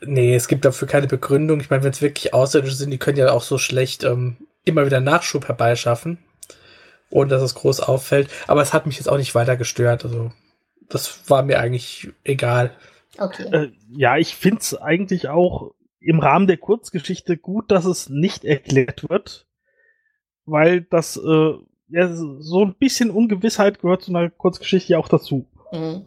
[0.00, 1.60] nee, es gibt dafür keine Begründung.
[1.60, 4.86] Ich meine, wenn es wirklich Außerirdische sind, die können ja auch so schlecht ähm, immer
[4.86, 6.18] wieder Nachschub herbeischaffen,
[7.10, 8.28] ohne dass es groß auffällt.
[8.46, 10.04] Aber es hat mich jetzt auch nicht weiter gestört.
[10.04, 10.32] Also,
[10.88, 12.72] das war mir eigentlich egal.
[13.18, 13.44] Okay.
[13.50, 18.44] Äh, ja, ich finde es eigentlich auch im Rahmen der Kurzgeschichte gut, dass es nicht
[18.44, 19.46] erklärt wird
[20.46, 21.52] weil das äh,
[21.88, 25.46] ja, so ein bisschen Ungewissheit gehört zu einer Kurzgeschichte ja auch dazu.
[25.72, 26.06] Mhm.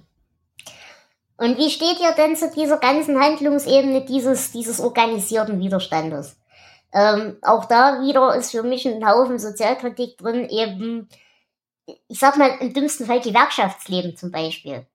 [1.40, 6.38] Und wie steht ihr denn zu dieser ganzen Handlungsebene dieses, dieses organisierten Widerstandes?
[6.92, 11.08] Ähm, auch da wieder ist für mich ein Haufen Sozialkritik drin, eben,
[12.10, 14.86] ich sag mal, im dümmsten Fall Gewerkschaftsleben zum Beispiel.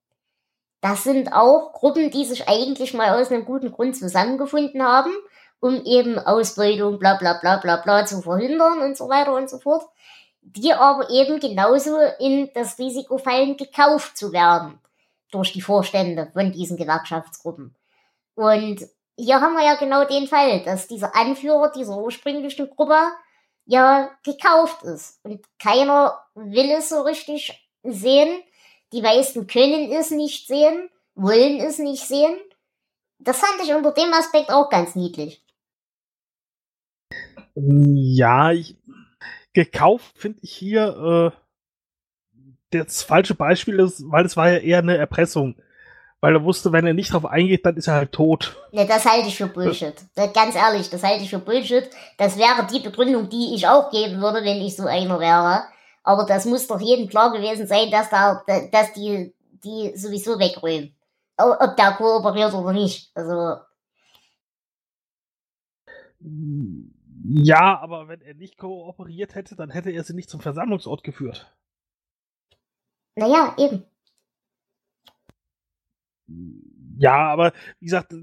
[0.83, 5.15] Das sind auch Gruppen, die sich eigentlich mal aus einem guten Grund zusammengefunden haben,
[5.61, 9.61] um eben Ausbeutung, bla bla bla bla bla zu verhindern und so weiter und so
[9.61, 9.87] fort,
[10.43, 14.79] die aber eben genauso in das Risiko fallen, gekauft zu werden
[15.35, 17.75] durch die Vorstände von diesen Gewerkschaftsgruppen.
[18.35, 18.81] Und
[19.17, 22.99] hier haben wir ja genau den Fall, dass dieser Anführer dieser ursprünglichen Gruppe
[23.67, 25.21] ja gekauft ist.
[25.25, 28.43] Und keiner will es so richtig sehen.
[28.93, 32.37] Die meisten können es nicht sehen, wollen es nicht sehen.
[33.19, 35.45] Das fand ich unter dem Aspekt auch ganz niedlich.
[37.55, 38.77] Ja, ich,
[39.53, 41.44] gekauft finde ich hier äh,
[42.81, 45.57] das falsche Beispiel ist, weil es war ja eher eine Erpressung.
[46.21, 48.57] Weil er wusste, wenn er nicht drauf eingeht, dann ist er halt tot.
[48.73, 49.95] Ne, das halte ich für Bullshit.
[50.15, 51.91] Das, ganz ehrlich, das halte ich für Bullshit.
[52.17, 55.65] Das wäre die Begründung, die ich auch geben würde, wenn ich so einer wäre.
[56.03, 59.35] Aber das muss doch jedem klar gewesen sein, dass da, dass die,
[59.65, 60.95] die sowieso wegräumen.
[61.37, 63.11] Ob der kooperiert oder nicht.
[63.15, 63.57] Also.
[67.27, 71.53] Ja, aber wenn er nicht kooperiert hätte, dann hätte er sie nicht zum Versammlungsort geführt.
[73.17, 73.85] Naja, eben.
[76.99, 78.15] Ja, aber wie gesagt,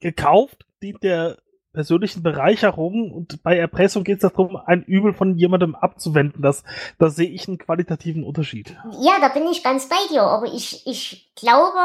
[0.00, 1.38] gekauft dient der
[1.72, 6.40] persönlichen Bereicherung und bei Erpressung geht es darum, ein Übel von jemandem abzuwenden.
[6.40, 6.62] Das,
[6.98, 8.76] da sehe ich einen qualitativen Unterschied.
[9.00, 11.80] Ja, da bin ich ganz bei dir, aber ich, ich glaube,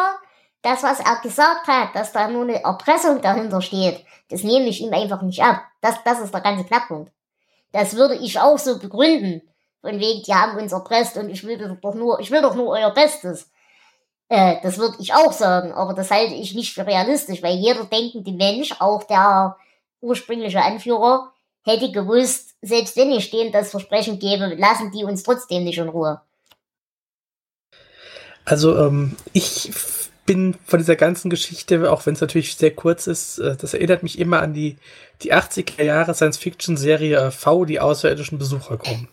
[0.61, 4.81] das, was er gesagt hat, dass da nur eine Erpressung dahinter steht, das nehme ich
[4.81, 5.63] ihm einfach nicht ab.
[5.81, 7.11] Das, das ist der ganze Knackpunkt.
[7.71, 9.41] Das würde ich auch so begründen.
[9.81, 12.69] Von wegen, die haben uns erpresst und ich will doch nur, ich will doch nur
[12.69, 13.49] euer Bestes.
[14.27, 17.85] Äh, das würde ich auch sagen, aber das halte ich nicht für realistisch, weil jeder
[17.85, 19.57] denkende Mensch, auch der
[20.01, 21.31] ursprüngliche Anführer,
[21.63, 25.89] hätte gewusst, selbst wenn ich denen das Versprechen gebe, lassen die uns trotzdem nicht in
[25.89, 26.21] Ruhe.
[28.45, 29.71] Also, ähm, ich
[30.25, 34.03] bin von dieser ganzen Geschichte, auch wenn es natürlich sehr kurz ist, äh, das erinnert
[34.03, 34.77] mich immer an die,
[35.21, 39.07] die 80er Jahre Science-Fiction-Serie äh, V, die außerirdischen Besucher kommen.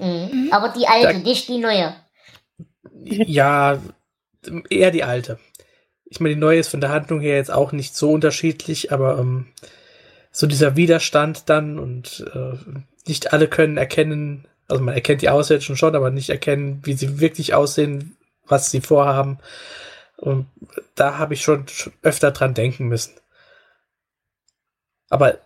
[0.00, 0.48] Mhm.
[0.52, 1.94] Aber die alte, da, nicht die neue.
[3.04, 3.78] Ja,
[4.68, 5.38] eher die alte.
[6.04, 9.18] Ich meine, die neue ist von der Handlung her jetzt auch nicht so unterschiedlich, aber
[9.18, 9.46] ähm,
[10.32, 12.56] so dieser Widerstand dann und äh,
[13.06, 17.20] nicht alle können erkennen, also man erkennt die Außerirdischen schon, aber nicht erkennen, wie sie
[17.20, 19.38] wirklich aussehen, was sie vorhaben.
[20.16, 20.46] Und
[20.94, 21.64] da habe ich schon
[22.02, 23.14] öfter dran denken müssen.
[25.08, 25.38] Aber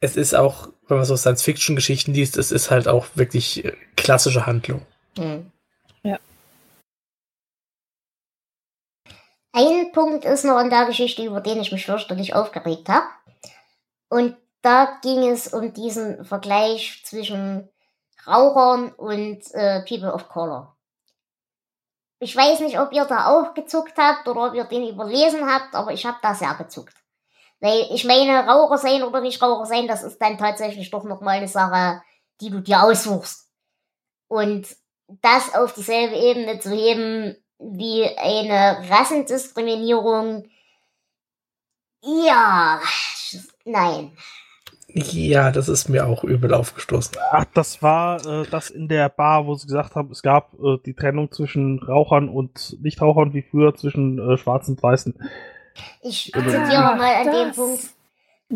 [0.00, 4.46] es ist auch, wenn man so Science-Fiction-Geschichten liest, es ist halt auch wirklich äh, klassische
[4.46, 4.86] Handlung.
[5.16, 5.50] Mhm.
[6.02, 6.18] Ja.
[9.52, 13.06] Ein Punkt ist noch in der Geschichte, über den ich mich fürchterlich aufgeregt habe.
[14.08, 17.68] Und da ging es um diesen Vergleich zwischen
[18.26, 20.76] Rauchern und äh, People of Color.
[22.20, 25.74] Ich weiß nicht, ob ihr da auch gezuckt habt oder ob ihr den überlesen habt,
[25.74, 26.94] aber ich habe da sehr gezuckt.
[27.60, 31.38] Weil ich meine, Raucher sein oder nicht Raucher sein, das ist dann tatsächlich doch nochmal
[31.38, 32.02] eine Sache,
[32.40, 33.48] die du dir aussuchst.
[34.28, 34.68] Und
[35.22, 40.48] das auf dieselbe Ebene zu heben wie eine Rassendiskriminierung,
[42.02, 42.80] ja,
[43.64, 44.12] nein.
[44.90, 47.16] Ja, das ist mir auch übel aufgestoßen.
[47.30, 50.78] Ach, das war äh, das in der Bar, wo sie gesagt haben, es gab äh,
[50.86, 55.14] die Trennung zwischen Rauchern und Nichtrauchern wie früher zwischen äh, Schwarzen und Weißen.
[56.02, 57.82] Ich zitiere mal an dem Punkt.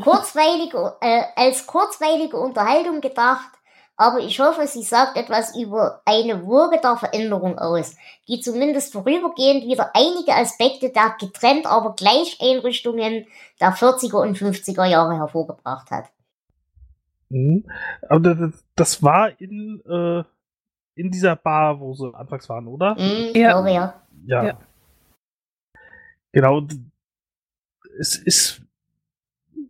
[0.00, 3.50] Kurzweilige, äh, als kurzweilige Unterhaltung gedacht,
[3.96, 7.94] aber ich hoffe, sie sagt etwas über eine Woge der Veränderung aus,
[8.26, 13.26] die zumindest vorübergehend wieder einige Aspekte der getrennt, aber gleich Einrichtungen
[13.60, 16.06] der 40er und 50er Jahre hervorgebracht hat.
[17.28, 17.64] Mhm.
[18.08, 20.24] Aber das, das war in, äh,
[20.94, 22.94] in dieser Bar, wo sie anfangs waren, oder?
[22.94, 23.52] Mhm, ja.
[23.52, 24.02] Glaube, ja.
[24.26, 24.44] ja.
[24.44, 24.58] ja.
[26.32, 26.62] Genau,
[27.98, 28.62] es ist.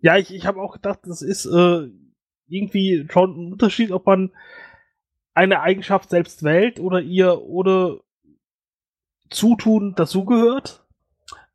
[0.00, 1.88] Ja, ich, ich habe auch gedacht, das ist äh,
[2.48, 4.32] irgendwie schon ein Unterschied, ob man
[5.34, 8.00] eine Eigenschaft selbst wählt oder ihr oder
[9.30, 10.84] Zutun dazugehört.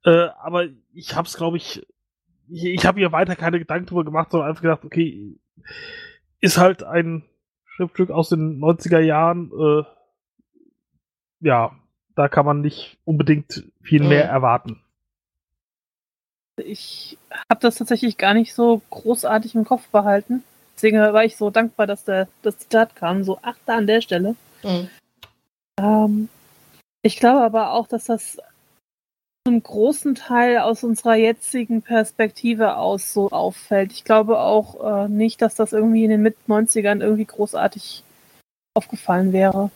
[0.04, 1.86] Äh, aber ich habe es, glaube ich,
[2.50, 5.38] ich, ich habe hier weiter keine Gedanken drüber gemacht, sondern einfach gedacht, okay,
[6.40, 7.24] ist halt ein
[7.66, 9.52] Schriftstück aus den 90er Jahren.
[9.52, 9.84] Äh,
[11.40, 11.76] ja,
[12.16, 14.82] da kann man nicht unbedingt viel mehr erwarten.
[16.58, 17.18] Ich
[17.50, 20.44] habe das tatsächlich gar nicht so großartig im Kopf behalten.
[20.76, 23.24] Deswegen war ich so dankbar, dass der, das Zitat kam.
[23.24, 24.36] So, ach, da an der Stelle.
[24.64, 24.90] Mhm.
[25.80, 26.30] Ähm,
[27.02, 28.38] ich glaube aber auch, dass das
[29.48, 33.92] einem großen Teil aus unserer jetzigen Perspektive aus so auffällt.
[33.92, 38.04] Ich glaube auch äh, nicht, dass das irgendwie in den Mit-90ern irgendwie großartig
[38.76, 39.72] aufgefallen wäre.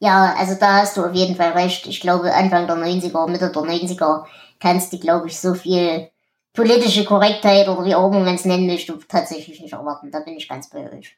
[0.00, 1.86] Ja, also da hast du auf jeden Fall recht.
[1.86, 4.24] Ich glaube, Anfang der 90er, Mitte der 90er
[4.58, 6.10] kannst du, glaube ich, so viel
[6.54, 10.10] politische Korrektheit oder wie auch immer man es nennen möchte, tatsächlich nicht erwarten.
[10.10, 11.16] Da bin ich ganz bei euch.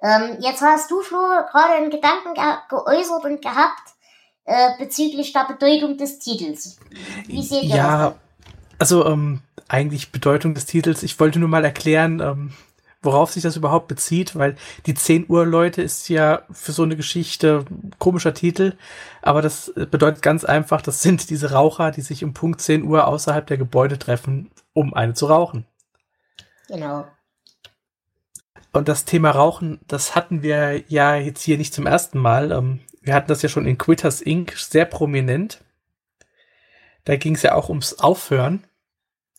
[0.00, 3.94] Ähm, jetzt hast du, Flo, gerade einen Gedanken ge geäußert und gehabt
[4.44, 6.78] äh, bezüglich der Bedeutung des Titels.
[7.26, 8.14] Wie seht ihr ja, das?
[8.78, 11.02] Also ähm, eigentlich Bedeutung des Titels.
[11.02, 12.52] Ich wollte nur mal erklären, ähm,
[13.04, 16.96] worauf sich das überhaupt bezieht, weil die 10 Uhr Leute ist ja für so eine
[16.96, 17.64] Geschichte
[17.98, 18.74] komischer Titel,
[19.22, 23.06] aber das bedeutet ganz einfach, das sind diese Raucher, die sich um Punkt 10 Uhr
[23.06, 25.66] außerhalb der Gebäude treffen, um eine zu rauchen.
[26.68, 27.06] Genau.
[28.72, 32.50] Und das Thema Rauchen, das hatten wir ja jetzt hier nicht zum ersten Mal.
[32.50, 34.56] Ähm, wir hatten das ja schon in Quitters Inc.
[34.58, 35.62] sehr prominent.
[37.04, 38.66] Da ging es ja auch ums Aufhören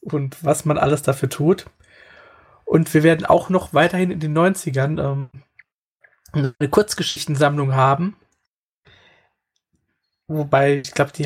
[0.02, 1.66] und was man alles dafür tut.
[2.66, 5.30] Und wir werden auch noch weiterhin in den 90ern ähm,
[6.34, 8.18] eine Kurzgeschichtensammlung haben.
[10.28, 11.24] Wobei, ich glaube, die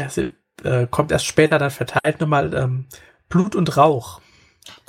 [0.63, 2.85] äh, kommt erst später dann verteilt nochmal ähm,
[3.29, 4.21] Blut und Rauch.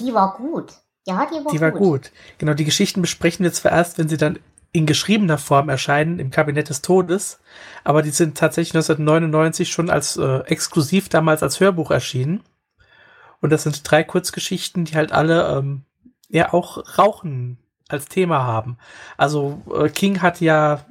[0.01, 0.73] Die war gut.
[1.07, 1.61] Ja, die war die gut.
[1.61, 2.13] war gut.
[2.39, 4.39] Genau, die Geschichten besprechen wir zwar erst, wenn sie dann
[4.73, 7.41] in geschriebener Form erscheinen im Kabinett des Todes,
[7.83, 12.43] aber die sind tatsächlich 1999 schon als äh, exklusiv damals als Hörbuch erschienen.
[13.41, 15.83] Und das sind drei Kurzgeschichten, die halt alle ähm,
[16.31, 17.59] ja auch Rauchen
[17.89, 18.79] als Thema haben.
[19.17, 20.85] Also äh, King hat ja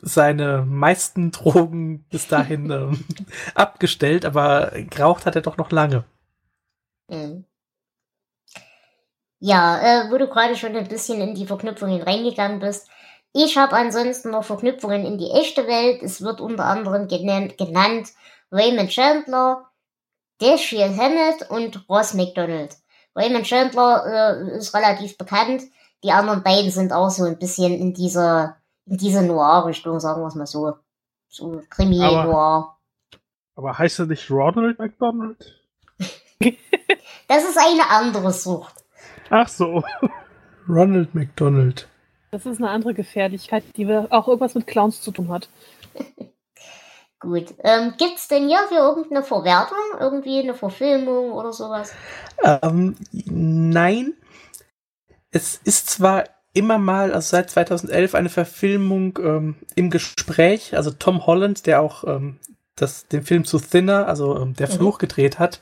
[0.00, 3.04] seine meisten Drogen bis dahin ähm,
[3.54, 6.04] abgestellt, aber geraucht hat er doch noch lange.
[7.08, 7.44] Mhm.
[9.40, 12.88] Ja, äh, wo du gerade schon ein bisschen in die Verknüpfungen reingegangen bist.
[13.32, 16.02] Ich habe ansonsten noch Verknüpfungen in die echte Welt.
[16.02, 18.08] Es wird unter anderem genannt, genannt
[18.50, 19.68] Raymond Chandler,
[20.40, 22.77] Dashiell Hammett und Ross McDonald.
[23.18, 25.64] Raymond Chandler äh, ist relativ bekannt.
[26.04, 28.56] Die anderen beiden sind auch so ein bisschen in dieser,
[28.86, 30.76] in dieser Noir-Richtung, sagen wir es mal so.
[31.28, 32.76] So Krimi-Noir.
[33.56, 35.60] Aber heißt er nicht Ronald McDonald?
[35.98, 38.74] das ist eine andere Sucht.
[39.30, 39.82] Ach so.
[40.68, 41.88] Ronald McDonald.
[42.30, 45.48] Das ist eine andere Gefährlichkeit, die auch irgendwas mit Clowns zu tun hat.
[47.20, 47.54] Gut.
[47.64, 49.78] Ähm, Gibt es denn hier für irgendeine Verwertung?
[49.98, 51.92] Irgendwie eine Verfilmung oder sowas?
[52.42, 54.14] Ähm, nein.
[55.30, 60.76] Es ist zwar immer mal, also seit 2011, eine Verfilmung ähm, im Gespräch.
[60.76, 62.38] Also Tom Holland, der auch ähm,
[62.76, 64.72] das, den Film zu Thinner, also ähm, der mhm.
[64.72, 65.60] Fluch, gedreht hat,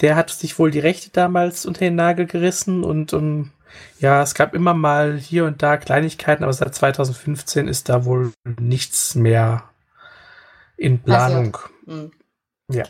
[0.00, 3.50] der hat sich wohl die Rechte damals unter den Nagel gerissen und ähm,
[3.98, 8.32] ja, es gab immer mal hier und da Kleinigkeiten, aber seit 2015 ist da wohl
[8.58, 9.64] nichts mehr
[10.76, 11.56] in Planung.
[11.86, 12.12] Hm.
[12.70, 12.84] Ja.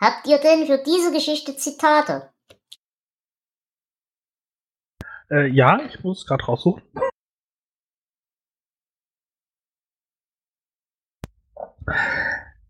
[0.00, 2.30] Habt ihr denn für diese Geschichte Zitate?
[5.30, 6.82] Äh, ja, ich muss gerade raussuchen.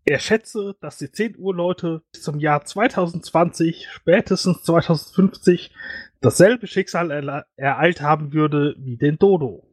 [0.07, 5.73] Er schätze, dass die 10 Uhr Leute bis zum Jahr 2020, spätestens 2050,
[6.21, 9.67] dasselbe Schicksal ereilt haben würde wie den Dodo.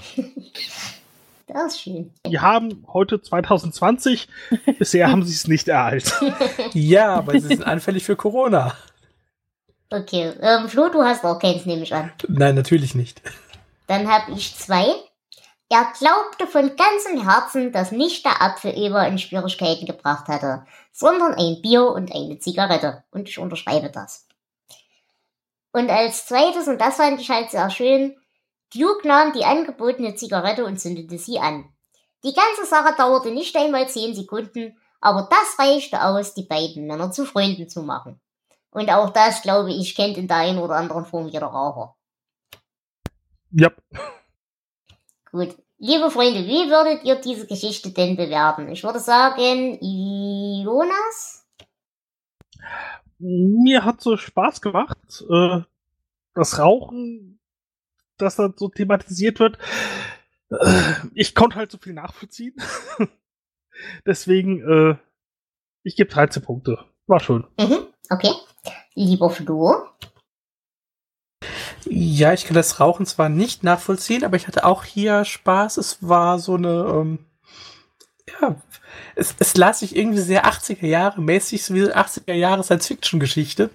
[1.52, 2.12] Das ist schön.
[2.26, 4.28] Die haben heute 2020,
[4.78, 6.12] bisher haben sie es nicht ereilt.
[6.72, 8.74] ja, aber sie sind anfällig für Corona.
[9.90, 12.12] Okay, ähm, Flo, du hast auch keins, nehme ich an.
[12.28, 13.20] Nein, natürlich nicht.
[13.88, 14.86] Dann habe ich zwei.
[15.68, 21.60] Er glaubte von ganzem Herzen, dass nicht der Apfeleber in Schwierigkeiten gebracht hatte, sondern ein
[21.60, 23.02] Bier und eine Zigarette.
[23.10, 24.28] Und ich unterschreibe das.
[25.72, 28.16] Und als zweites, und das fand ich halt sehr schön,
[28.74, 31.72] Duke nahm die angebotene Zigarette und zündete sie an.
[32.22, 37.10] Die ganze Sache dauerte nicht einmal zehn Sekunden, aber das reichte aus, die beiden Männer
[37.10, 38.20] zu Freunden zu machen.
[38.70, 41.96] Und auch das, glaube ich, kennt in der einen oder anderen Form jeder Raucher.
[43.50, 43.70] Ja.
[45.30, 45.56] Gut.
[45.78, 48.68] Liebe Freunde, wie würdet ihr diese Geschichte denn bewerten?
[48.68, 51.46] Ich würde sagen, Jonas?
[53.18, 55.24] Mir hat so Spaß gemacht.
[55.28, 55.62] Äh,
[56.34, 57.39] das Rauchen
[58.20, 59.58] das dann so thematisiert wird.
[60.50, 62.54] Äh, ich konnte halt so viel nachvollziehen.
[64.06, 64.96] Deswegen, äh,
[65.82, 66.84] ich gebe 13 Punkte.
[67.06, 67.46] War schön.
[67.58, 68.32] Mhm, okay.
[68.94, 69.88] Lieber Flo?
[71.84, 75.78] Ja, ich kann das Rauchen zwar nicht nachvollziehen, aber ich hatte auch hier Spaß.
[75.78, 77.18] Es war so eine, ähm,
[78.40, 78.56] ja,
[79.14, 83.70] es, es las sich irgendwie sehr 80er Jahre mäßig, so wie 80er Jahre Science-Fiction-Geschichte.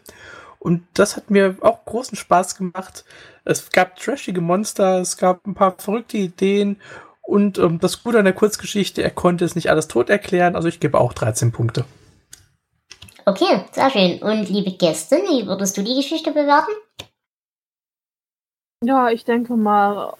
[0.65, 3.05] Und das hat mir auch großen Spaß gemacht.
[3.43, 6.81] Es gab trashige Monster, es gab ein paar verrückte Ideen
[7.21, 10.67] Und ähm, das Gute an der Kurzgeschichte, er konnte es nicht alles tot erklären, also
[10.67, 11.85] ich gebe auch 13 Punkte.
[13.27, 14.23] Okay, sehr schön.
[14.23, 16.71] Und liebe Gäste, wie würdest du die Geschichte bewerten?
[18.83, 20.15] Ja, ich denke mal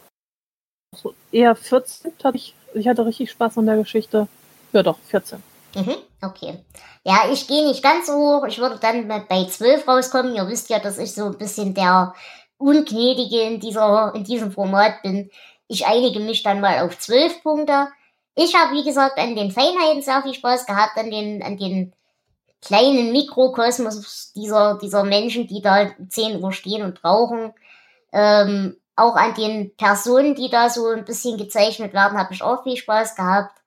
[0.95, 2.11] so eher 14.
[2.23, 4.27] Hatte ich, ich hatte richtig Spaß an der Geschichte.
[4.73, 5.41] Ja doch, 14.
[5.75, 6.63] Mhm, okay.
[7.03, 8.45] Ja, ich gehe nicht ganz so hoch.
[8.47, 10.35] Ich würde dann bei 12 rauskommen.
[10.35, 12.13] Ihr wisst ja, dass ich so ein bisschen der
[12.57, 15.29] Ungnädige in, dieser, in diesem Format bin.
[15.67, 17.89] Ich einige mich dann mal auf 12 Punkte.
[18.35, 21.93] Ich habe, wie gesagt, an den Feinheiten sehr viel Spaß gehabt, an den, an den
[22.61, 27.53] kleinen Mikrokosmos dieser, dieser Menschen, die da 10 Uhr stehen und rauchen.
[28.11, 32.63] Ähm, auch an den Personen, die da so ein bisschen gezeichnet werden, habe ich auch
[32.63, 33.61] viel Spaß gehabt.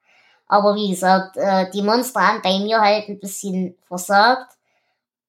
[0.48, 4.56] Aber wie gesagt, äh, die Monster haben bei mir halt ein bisschen versagt.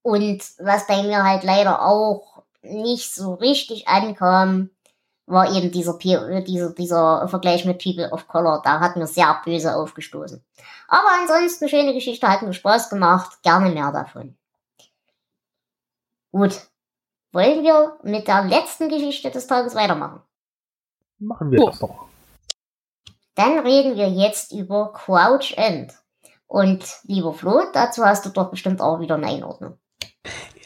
[0.01, 4.69] Und was bei mir halt leider auch nicht so richtig ankam,
[5.25, 8.61] war eben dieser, dieser, dieser Vergleich mit People of Color.
[8.63, 10.43] Da hat mir sehr böse aufgestoßen.
[10.87, 13.43] Aber ansonsten schöne Geschichte, hat mir Spaß gemacht.
[13.43, 14.35] Gerne mehr davon.
[16.31, 16.59] Gut.
[17.31, 20.21] Wollen wir mit der letzten Geschichte des Tages weitermachen?
[21.19, 21.67] Machen wir oh.
[21.67, 22.08] das doch.
[23.35, 25.93] Dann reden wir jetzt über Crouch End.
[26.47, 29.77] Und lieber Flo, dazu hast du doch bestimmt auch wieder eine Einordnung.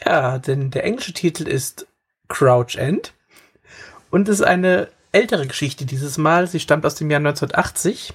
[0.04, 1.86] Ja, denn der englische Titel ist
[2.28, 3.12] Crouch End
[4.10, 6.46] und ist eine ältere Geschichte dieses Mal.
[6.46, 8.14] Sie stammt aus dem Jahr 1980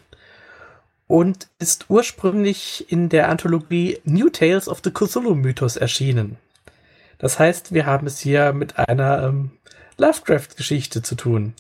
[1.08, 6.38] und ist ursprünglich in der Anthologie New Tales of the Cthulhu-Mythos erschienen.
[7.18, 9.52] Das heißt, wir haben es hier mit einer ähm,
[9.97, 11.54] Lovecraft-Geschichte zu tun.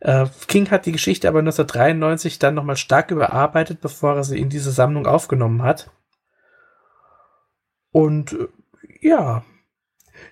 [0.00, 4.48] Äh, King hat die Geschichte aber 1993 dann nochmal stark überarbeitet, bevor er sie in
[4.48, 5.90] diese Sammlung aufgenommen hat.
[7.90, 8.48] Und äh,
[9.00, 9.44] ja,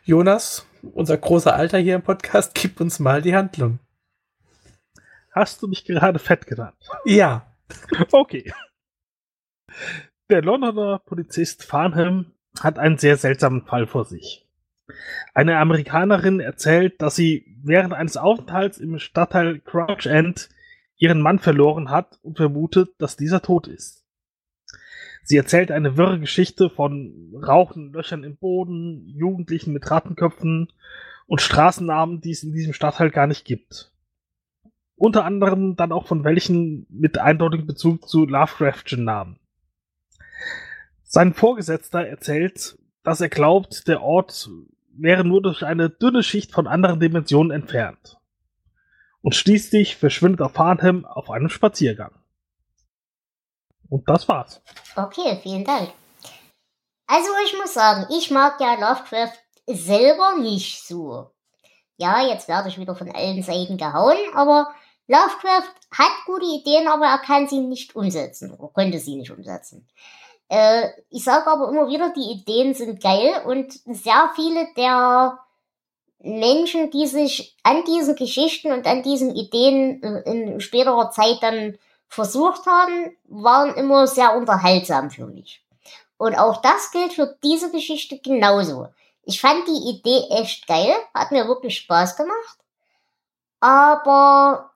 [0.04, 3.78] Jonas, unser großer Alter hier im Podcast, gib uns mal die Handlung.
[5.32, 6.76] Hast du mich gerade fett genannt?
[7.04, 7.46] Ja.
[8.12, 8.52] Okay.
[10.30, 14.45] Der Londoner Polizist Farnham hat einen sehr seltsamen Fall vor sich.
[15.34, 20.48] Eine Amerikanerin erzählt, dass sie während eines Aufenthalts im Stadtteil Crouch End
[20.96, 24.04] ihren Mann verloren hat und vermutet, dass dieser tot ist.
[25.24, 30.72] Sie erzählt eine wirre Geschichte von rauchenden Löchern im Boden, Jugendlichen mit Rattenköpfen
[31.26, 33.92] und Straßennamen, die es in diesem Stadtteil gar nicht gibt
[34.96, 39.38] unter anderem dann auch von welchen mit eindeutigem Bezug zu Lovecraftschen Namen.
[41.02, 44.50] Sein Vorgesetzter erzählt, dass er glaubt, der Ort
[44.98, 48.18] wäre nur durch eine dünne Schicht von anderen Dimensionen entfernt.
[49.22, 52.12] Und schließlich verschwindet auch Farnham auf einem Spaziergang.
[53.88, 54.62] Und das war's.
[54.96, 55.90] Okay, vielen Dank.
[57.06, 61.30] Also ich muss sagen, ich mag ja Lovecraft selber nicht so.
[61.96, 64.74] Ja, jetzt werde ich wieder von allen Seiten gehauen, aber
[65.06, 69.88] Lovecraft hat gute Ideen, aber er kann sie nicht umsetzen oder konnte sie nicht umsetzen.
[70.48, 75.38] Äh, ich sage aber immer wieder, die Ideen sind geil und sehr viele der
[76.18, 81.78] Menschen, die sich an diesen Geschichten und an diesen Ideen in späterer Zeit dann
[82.08, 85.62] versucht haben, waren immer sehr unterhaltsam für mich.
[86.16, 88.88] Und auch das gilt für diese Geschichte genauso.
[89.22, 92.58] Ich fand die Idee echt geil, hat mir wirklich Spaß gemacht.
[93.60, 94.70] Aber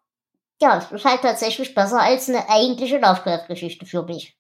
[0.61, 4.37] ja, es ist halt tatsächlich besser als eine eigentliche Lovecraft-Geschichte für mich.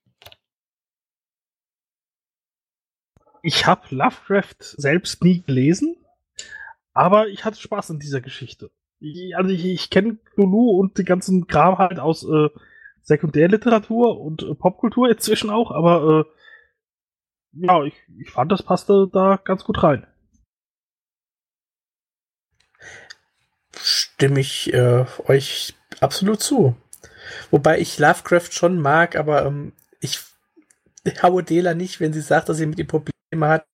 [3.42, 5.96] Ich habe Lovecraft selbst nie gelesen,
[6.92, 8.70] aber ich hatte Spaß an dieser Geschichte.
[8.98, 12.48] Ich, also ich, ich kenne Lulu und den ganzen Kram halt aus äh,
[13.02, 19.40] Sekundärliteratur und äh, Popkultur inzwischen auch, aber äh, ja, ich, ich fand, das passte da
[19.42, 20.06] ganz gut rein.
[23.74, 26.76] Stimme ich äh, euch absolut zu.
[27.50, 30.20] Wobei ich Lovecraft schon mag, aber ähm, ich
[31.22, 33.66] haue Dela nicht, wenn sie sagt, dass sie mit ihm Probleme hat.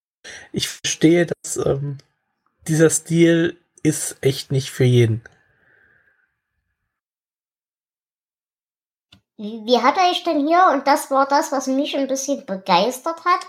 [0.51, 1.97] Ich verstehe, dass ähm,
[2.67, 5.23] dieser Stil ist echt nicht für jeden.
[9.37, 13.41] Wie hat euch denn hier, und das war das, was mich ein bisschen begeistert hat,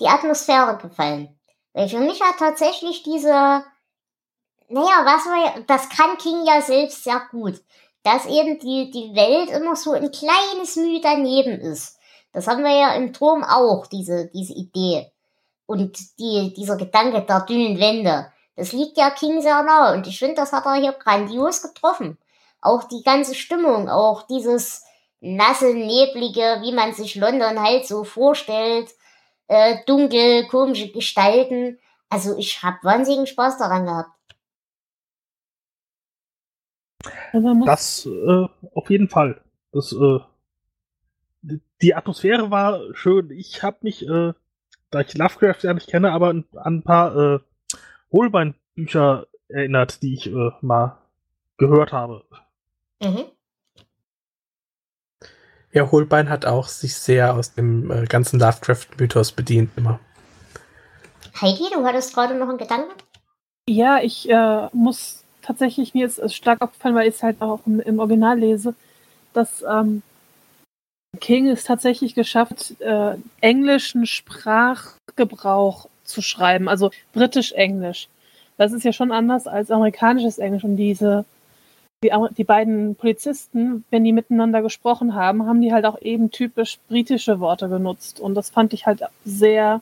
[0.00, 1.38] die Atmosphäre gefallen?
[1.74, 3.64] Weil für mich hat tatsächlich diese, naja,
[5.04, 7.60] was war, das kann King ja selbst sehr gut
[8.04, 11.98] dass eben die, die Welt immer so ein kleines Mühe daneben ist.
[12.32, 15.10] Das haben wir ja im Turm auch, diese, diese Idee.
[15.66, 18.26] Und die, dieser Gedanke der dünnen Wände.
[18.56, 22.18] Das liegt ja King sehr nah und ich finde, das hat er hier grandios getroffen.
[22.60, 24.84] Auch die ganze Stimmung, auch dieses
[25.20, 28.90] nasse, neblige, wie man sich London halt so vorstellt,
[29.48, 31.78] äh, dunkel, komische Gestalten.
[32.08, 34.10] Also ich habe wahnsinnigen Spaß daran gehabt.
[37.66, 39.40] Das äh, auf jeden Fall.
[39.72, 40.20] Das, äh,
[41.82, 43.30] die Atmosphäre war schön.
[43.30, 44.32] Ich habe mich, äh,
[44.94, 47.38] da ich Lovecraft ja nicht kenne, aber an, ein paar äh,
[48.12, 50.98] Holbein-Bücher erinnert, die ich äh, mal
[51.58, 52.24] gehört habe.
[53.02, 53.24] Mhm.
[55.72, 59.98] Ja, Holbein hat auch sich sehr aus dem äh, ganzen Lovecraft-Mythos bedient immer.
[61.40, 62.92] Heidi, du hattest gerade noch einen Gedanken?
[63.68, 67.60] Ja, ich äh, muss tatsächlich, mir ist es stark aufgefallen, weil ich es halt auch
[67.66, 68.74] im, im Original lese,
[69.32, 70.02] dass ähm,
[71.20, 78.08] King es tatsächlich geschafft, äh, englischen Sprachgebrauch zu schreiben, also britisch-englisch.
[78.56, 81.24] Das ist ja schon anders als amerikanisches Englisch und diese
[82.04, 86.78] die, die beiden Polizisten, wenn die miteinander gesprochen haben, haben die halt auch eben typisch
[86.88, 88.20] britische Worte genutzt.
[88.20, 89.80] Und das fand ich halt sehr,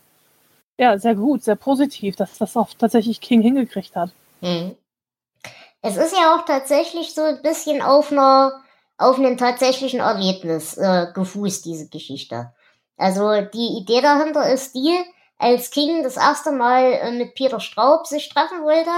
[0.78, 4.10] ja, sehr gut, sehr positiv, dass das auch tatsächlich King hingekriegt hat.
[4.40, 4.76] Hm.
[5.82, 8.62] Es ist ja auch tatsächlich so ein bisschen auf einer,
[9.02, 12.52] auf einem tatsächlichen Erlebnis äh, gefußt, diese Geschichte.
[12.96, 14.96] Also die Idee dahinter ist die,
[15.38, 18.90] als King das erste Mal äh, mit Peter Straub sich treffen wollte,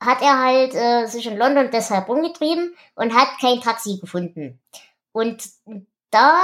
[0.00, 4.60] hat er halt äh, sich in London deshalb rumgetrieben und hat kein Taxi gefunden.
[5.12, 5.44] Und
[6.10, 6.40] da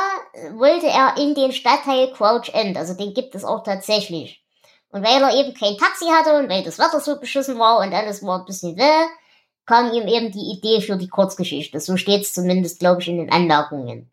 [0.53, 4.45] wollte er in den Stadtteil Crouch End, also den gibt es auch tatsächlich.
[4.91, 7.93] Und weil er eben kein Taxi hatte und weil das Wetter so beschissen war und
[7.93, 9.07] alles war ein bisschen weh,
[9.67, 11.81] kam ihm eben die Idee für die Kurzgeschichte.
[11.81, 14.11] So steht es zumindest, glaube ich, in den Anmerkungen.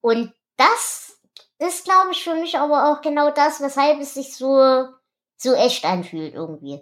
[0.00, 1.18] Und das
[1.58, 4.88] ist, glaube ich, für mich aber auch genau das, weshalb es sich so,
[5.36, 6.80] so echt anfühlt irgendwie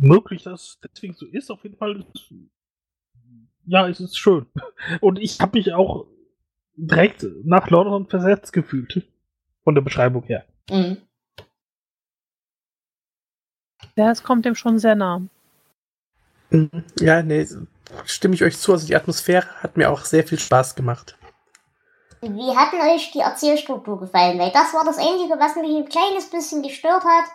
[0.00, 1.50] möglich, dass es deswegen so ist.
[1.50, 2.04] Auf jeden Fall,
[3.66, 4.46] ja, es ist schön.
[5.00, 6.06] Und ich habe mich auch
[6.74, 9.08] direkt nach London versetzt gefühlt.
[9.64, 10.46] Von der Beschreibung her.
[10.70, 10.96] Mhm.
[13.96, 15.22] Ja, es kommt dem schon sehr nah.
[16.50, 16.84] Mhm.
[17.00, 17.46] Ja, nee,
[18.04, 18.72] stimme ich euch zu.
[18.72, 21.16] Also die Atmosphäre hat mir auch sehr viel Spaß gemacht.
[22.20, 24.38] Wie hat denn euch die Erzählstruktur gefallen?
[24.38, 27.26] Weil das war das Einzige, was mich ein kleines bisschen gestört hat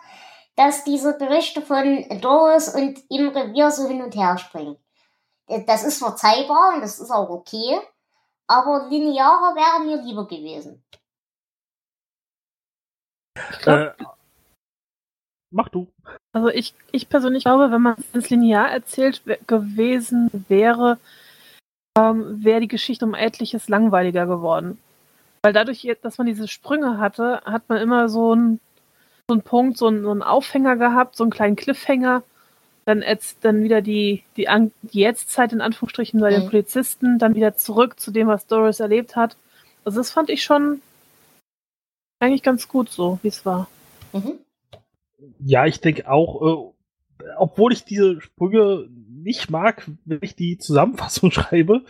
[0.56, 4.76] dass diese Berichte von Doris und im Revier so hin und her springen.
[5.66, 7.80] Das ist verzeihbar und das ist auch okay,
[8.46, 10.84] aber linearer wäre mir lieber gewesen.
[13.66, 13.92] Äh,
[15.50, 15.92] mach du.
[16.34, 20.98] Also ich, ich persönlich glaube, wenn man es linear erzählt gewesen wäre,
[21.96, 24.78] ähm, wäre die Geschichte um etliches langweiliger geworden.
[25.42, 28.60] Weil dadurch, dass man diese Sprünge hatte, hat man immer so ein
[29.28, 32.22] so einen Punkt, so einen, so einen Aufhänger gehabt, so einen kleinen Cliffhanger.
[32.84, 34.46] Dann jetzt dann wieder die, die,
[34.82, 36.40] die Jetztzeit in Anführungsstrichen bei mhm.
[36.42, 39.36] den Polizisten, dann wieder zurück zu dem, was Doris erlebt hat.
[39.84, 40.82] Also das fand ich schon
[42.20, 43.68] eigentlich ganz gut so, wie es war.
[44.12, 44.38] Mhm.
[45.38, 46.72] Ja, ich denke auch,
[47.22, 51.84] äh, obwohl ich diese Sprünge nicht mag, wenn ich die Zusammenfassung schreibe,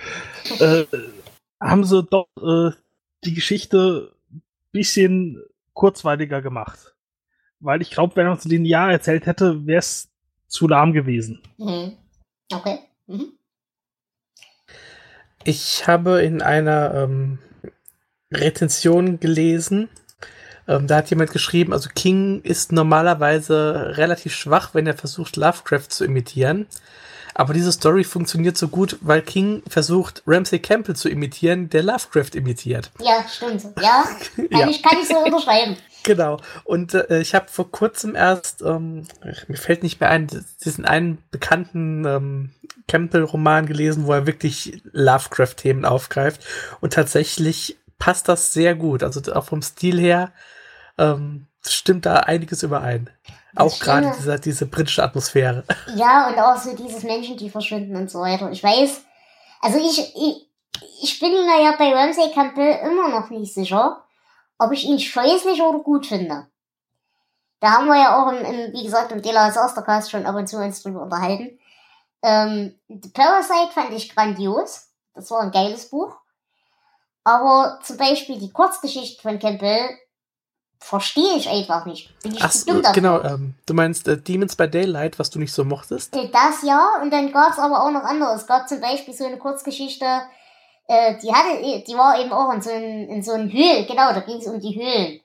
[0.61, 0.85] äh,
[1.61, 2.74] haben sie doch äh,
[3.24, 6.95] die Geschichte ein bisschen kurzweiliger gemacht
[7.64, 10.11] weil ich glaube, wenn man es linear erzählt hätte, wäre es
[10.47, 11.41] zu lahm gewesen.
[11.57, 11.97] Mhm.
[12.53, 12.78] Okay.
[13.07, 13.32] Mhm.
[15.45, 17.39] Ich habe in einer ähm,
[18.30, 19.89] Rezension gelesen,
[20.66, 25.88] ähm, da hat jemand geschrieben, also King ist normalerweise relativ schwach, wenn er versucht, Lovecraft
[25.90, 26.66] zu imitieren.
[27.34, 32.34] Aber diese Story funktioniert so gut, weil King versucht, Ramsey Campbell zu imitieren, der Lovecraft
[32.34, 32.92] imitiert.
[33.00, 33.64] Ja, stimmt.
[33.80, 34.04] Ja,
[34.36, 34.68] kann, ja.
[34.68, 35.76] Ich, kann ich so unterschreiben.
[36.06, 36.38] Genau.
[36.64, 39.06] Und äh, ich habe vor kurzem erst, ähm,
[39.48, 40.26] mir fällt nicht mehr ein,
[40.62, 42.50] diesen einen bekannten ähm,
[42.88, 46.42] Campbell-Roman gelesen, wo er wirklich Lovecraft-Themen aufgreift.
[46.82, 49.03] Und tatsächlich passt das sehr gut.
[49.03, 50.32] Also auch vom Stil her
[50.99, 53.11] ähm, stimmt da einiges überein.
[53.55, 55.64] Das auch gerade diese, diese britische Atmosphäre.
[55.97, 58.51] Ja, und auch so dieses Menschen, die verschwinden und so weiter.
[58.51, 59.03] Ich weiß,
[59.61, 60.49] also ich, ich,
[61.03, 64.05] ich bin mir ja bei Ramsey Campbell immer noch nicht sicher
[64.59, 66.47] ob ich ihn scheußlich oder gut finde.
[67.61, 70.49] Da haben wir ja auch, im, im, wie gesagt, im Dela Sastercast schon ab und
[70.49, 71.59] zu uns drüber unterhalten.
[72.22, 74.88] Ähm, The Parasite fand ich grandios.
[75.14, 76.16] Das war ein geiles Buch.
[77.24, 79.98] Aber zum Beispiel die Kurzgeschichte von Campbell
[80.78, 82.16] verstehe ich einfach nicht.
[82.22, 85.52] Bin ich Ach, dumm genau, ähm, du meinst äh, Demons by Daylight, was du nicht
[85.52, 86.14] so mochtest?
[86.14, 88.42] Äh, das ja, und dann gab es aber auch noch anderes.
[88.42, 90.04] Es gab zum Beispiel so eine Kurzgeschichte,
[90.86, 94.12] äh, die hatte, die war eben auch in so einem, in so einem Höhlen, genau,
[94.12, 95.20] da ging es um die Höhlen.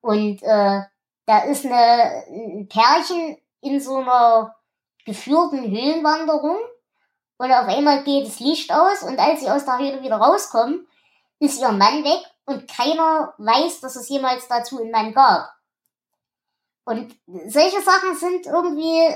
[0.00, 0.80] Und äh,
[1.26, 4.54] da ist eine, ein Pärchen in so einer
[5.04, 6.56] geführten Höhlenwanderung
[7.36, 10.86] und auf einmal geht das Licht aus und als sie aus der Höhle wieder rauskommen,
[11.44, 15.50] ist ihr Mann weg und keiner weiß, dass es jemals dazu einen Mann gab.
[16.84, 17.14] Und
[17.46, 19.08] solche Sachen sind irgendwie,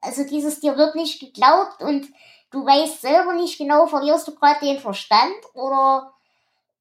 [0.00, 2.08] also dieses dir wird nicht geglaubt und
[2.50, 6.12] du weißt selber nicht genau, verlierst du gerade den Verstand oder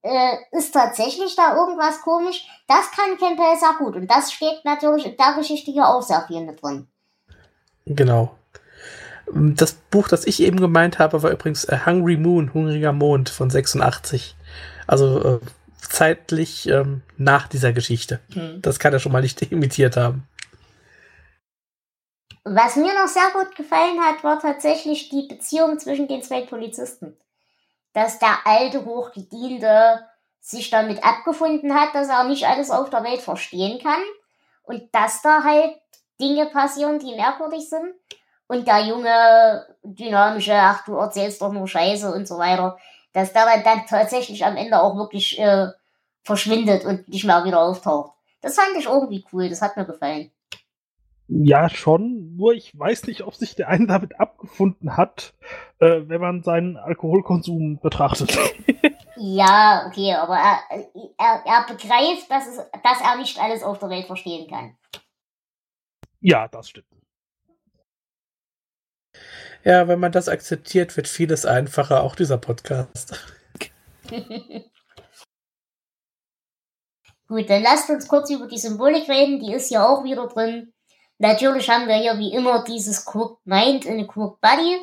[0.02, 2.48] äh, ist tatsächlich da irgendwas komisch.
[2.68, 6.26] Das kann Campbell sehr gut und das steht natürlich in der Geschichte hier auch sehr
[6.28, 6.88] viel mit drin.
[7.86, 8.36] Genau.
[9.32, 13.50] Das Buch, das ich eben gemeint habe, war übrigens A Hungry Moon, Hungriger Mond von
[13.50, 14.35] 86.
[14.88, 15.40] Also äh,
[15.82, 18.20] zeitlich ähm, nach dieser Geschichte.
[18.34, 18.62] Hm.
[18.62, 20.28] Das kann er schon mal nicht imitiert haben.
[22.44, 27.18] Was mir noch sehr gut gefallen hat, war tatsächlich die Beziehung zwischen den zwei Polizisten.
[27.94, 30.06] Dass der alte Hochgediente
[30.42, 34.02] sich damit abgefunden hat, dass er nicht alles auf der Welt verstehen kann
[34.64, 35.76] und dass da halt
[36.22, 37.96] Dinge passieren, die merkwürdig sind
[38.46, 42.78] und der junge, dynamische, ach du erzählst doch nur Scheiße und so weiter,
[43.16, 45.70] dass dann, dann tatsächlich am Ende auch wirklich äh,
[46.22, 48.12] verschwindet und nicht mehr wieder auftaucht.
[48.42, 50.32] Das fand ich irgendwie cool, das hat mir gefallen.
[51.28, 52.36] Ja, schon.
[52.36, 55.34] Nur ich weiß nicht, ob sich der eine damit abgefunden hat,
[55.80, 58.38] äh, wenn man seinen Alkoholkonsum betrachtet.
[59.18, 60.60] Ja, okay, aber er,
[61.18, 64.76] er, er begreift, dass, es, dass er nicht alles auf der Welt verstehen kann.
[66.20, 66.95] ja, das stimmt.
[69.66, 73.20] Ja, wenn man das akzeptiert, wird vieles einfacher, auch dieser Podcast.
[77.28, 80.72] Gut, dann lasst uns kurz über die Symbolik reden, die ist ja auch wieder drin.
[81.18, 84.80] Natürlich haben wir hier wie immer dieses Crook Mind in Crook Body.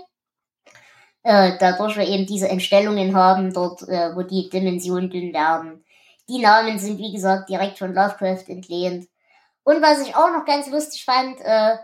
[1.22, 5.85] Äh, dadurch wir eben diese Entstellungen haben, dort, äh, wo die Dimensionen dünn werden.
[6.28, 9.09] Die Namen sind, wie gesagt, direkt von Lovecraft entlehnt.
[9.62, 11.76] Und was ich auch noch ganz lustig fand, äh,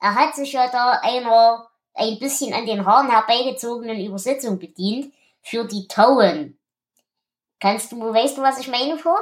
[0.00, 5.64] er hat sich ja da einer ein bisschen an den Haaren herbeigezogenen Übersetzung bedient für
[5.64, 6.58] die Tauen.
[7.60, 9.14] Kannst du, weißt du, was ich meine, Flo?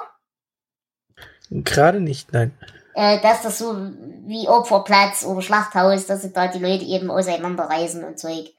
[1.51, 2.57] Gerade nicht, nein.
[2.95, 3.77] äh, dass das so
[4.27, 8.53] wie Opferplatz oder Schlachthaus, dass sie da die Leute eben auseinanderreißen und Zeug.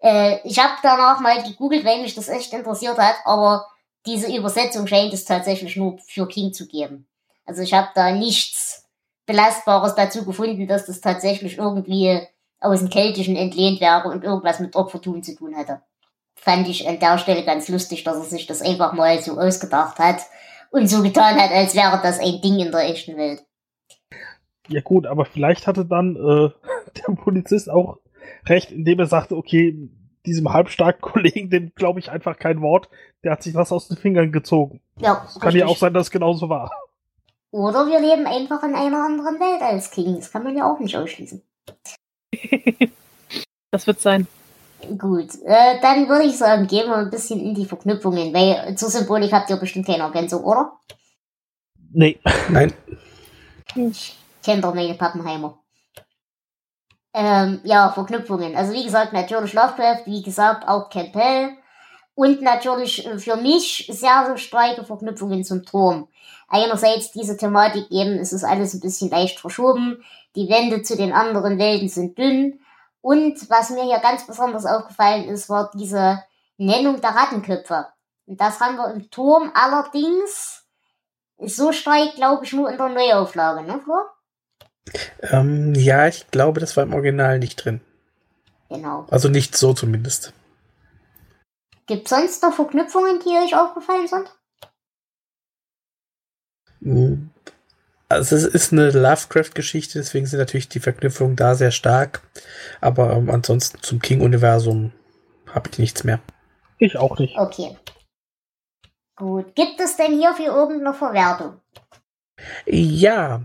[0.00, 3.66] Äh, ich habe danach mal gegoogelt, weil mich das echt interessiert hat, aber
[4.04, 7.06] diese Übersetzung scheint es tatsächlich nur für King zu geben.
[7.46, 8.88] Also ich habe da nichts
[9.26, 12.20] Belastbares dazu gefunden, dass das tatsächlich irgendwie
[12.62, 15.82] aus dem Keltischen entlehnt wäre und irgendwas mit Opfertum zu tun hätte.
[16.34, 19.98] Fand ich an der Stelle ganz lustig, dass er sich das einfach mal so ausgedacht
[19.98, 20.22] hat
[20.70, 23.44] und so getan hat, als wäre das ein Ding in der echten Welt.
[24.68, 26.50] Ja gut, aber vielleicht hatte dann äh,
[27.06, 27.98] der Polizist auch
[28.46, 29.90] recht, indem er sagte, okay,
[30.26, 32.88] diesem halbstarken Kollegen, dem glaube ich einfach kein Wort,
[33.24, 34.80] der hat sich was aus den Fingern gezogen.
[34.98, 36.70] Ja, Es kann ja auch sein, dass es genauso war.
[37.50, 40.16] Oder wir leben einfach in einer anderen Welt als King.
[40.16, 41.42] Das kann man ja auch nicht ausschließen.
[43.74, 44.26] Das wird sein.
[44.98, 48.90] Gut, äh, dann würde ich sagen, gehen wir ein bisschen in die Verknüpfungen, weil zur
[48.90, 50.72] Symbolik habt ihr bestimmt keine Ergänzung, oder?
[51.92, 52.18] Nee.
[52.50, 52.74] Nein.
[53.74, 55.58] Ich kennt doch meine Pappenheimer.
[57.14, 58.56] Ähm, ja, Verknüpfungen.
[58.56, 61.56] Also wie gesagt, natürlich Lovecraft, wie gesagt, auch Campbell.
[62.14, 66.08] Und natürlich äh, für mich sehr, sehr starke Verknüpfungen zum Turm.
[66.48, 70.02] Einerseits diese Thematik eben, es ist alles ein bisschen leicht verschoben.
[70.36, 72.60] Die Wände zu den anderen Welten sind dünn.
[73.00, 76.22] Und was mir hier ganz besonders aufgefallen ist, war diese
[76.56, 77.86] Nennung der Rattenköpfe.
[78.26, 80.64] Und das haben wir im Turm allerdings
[81.38, 83.96] so stark, glaube ich, nur in der Neuauflage, ne, Flo?
[85.22, 87.80] Ähm, ja, ich glaube, das war im Original nicht drin.
[88.68, 89.06] Genau.
[89.10, 90.32] Also nicht so zumindest.
[91.86, 94.30] Gibt sonst noch Verknüpfungen, die euch aufgefallen sind?
[98.12, 102.22] Also es ist eine Lovecraft-Geschichte, deswegen sind natürlich die Verknüpfungen da sehr stark.
[102.80, 104.92] Aber ähm, ansonsten zum King-Universum
[105.52, 106.20] habe ich nichts mehr.
[106.78, 107.36] Ich auch nicht.
[107.36, 107.76] Okay.
[109.16, 109.54] Gut.
[109.54, 111.60] Gibt es denn hierfür irgendeine Verwertung?
[112.66, 113.42] Ja,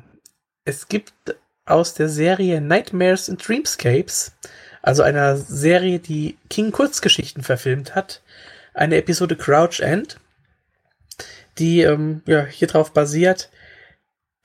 [0.66, 1.14] es gibt
[1.66, 4.34] aus der Serie Nightmares and Dreamscapes,
[4.82, 8.22] also einer Serie, die King Kurzgeschichten verfilmt hat,
[8.74, 10.20] eine Episode Crouch End,
[11.58, 13.50] die ähm, ja, hier drauf basiert.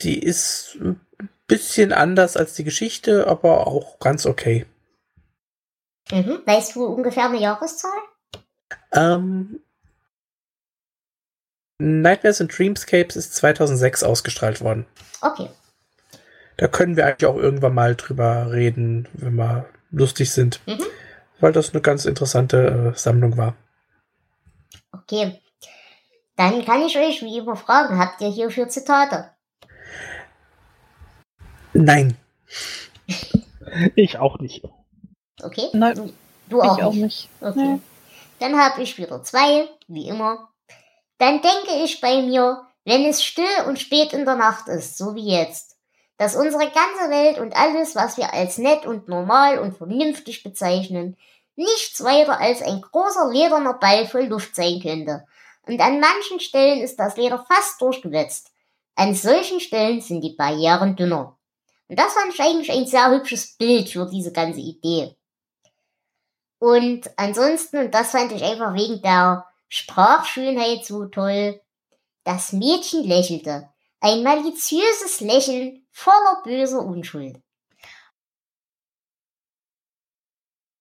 [0.02, 1.00] Die ist ein
[1.46, 4.66] bisschen anders als die Geschichte, aber auch ganz okay.
[6.10, 6.40] Mhm.
[6.44, 7.92] Weißt du ungefähr eine Jahreszahl?
[8.92, 9.60] Ähm,
[11.78, 14.86] Nightmares and Dreamscapes ist 2006 ausgestrahlt worden.
[15.20, 15.48] Okay.
[16.56, 20.84] Da können wir eigentlich auch irgendwann mal drüber reden, wenn wir lustig sind, Mhm.
[21.40, 23.56] weil das eine ganz interessante äh, Sammlung war.
[24.92, 25.40] Okay.
[26.36, 29.31] Dann kann ich euch wie immer fragen, habt ihr hierfür Zitate?
[31.72, 32.16] Nein,
[33.94, 34.62] Ich auch nicht.
[35.42, 35.68] Okay?
[35.72, 36.12] Nein,
[36.48, 37.02] Du, auch, ich auch nicht.
[37.02, 37.28] nicht.
[37.40, 37.64] Okay.
[37.64, 37.80] Nee.
[38.40, 40.48] Dann habe ich wieder zwei, wie immer.
[41.18, 45.14] Dann denke ich bei mir, wenn es still und spät in der Nacht ist, so
[45.14, 45.76] wie jetzt,
[46.18, 51.16] dass unsere ganze Welt und alles, was wir als nett und normal und vernünftig bezeichnen,
[51.54, 55.24] nichts weiter als ein großer lederner Ball voll Luft sein könnte.
[55.66, 58.50] Und an manchen Stellen ist das Leder fast durchgewetzt.
[58.96, 61.36] An solchen Stellen sind die Barrieren dünner.
[61.92, 65.14] Und das fand ich eigentlich ein sehr hübsches Bild für diese ganze Idee.
[66.58, 71.60] Und ansonsten, und das fand ich einfach wegen der Sprachschönheit so toll,
[72.24, 73.68] das Mädchen lächelte.
[74.00, 77.38] Ein maliziöses Lächeln voller böser Unschuld.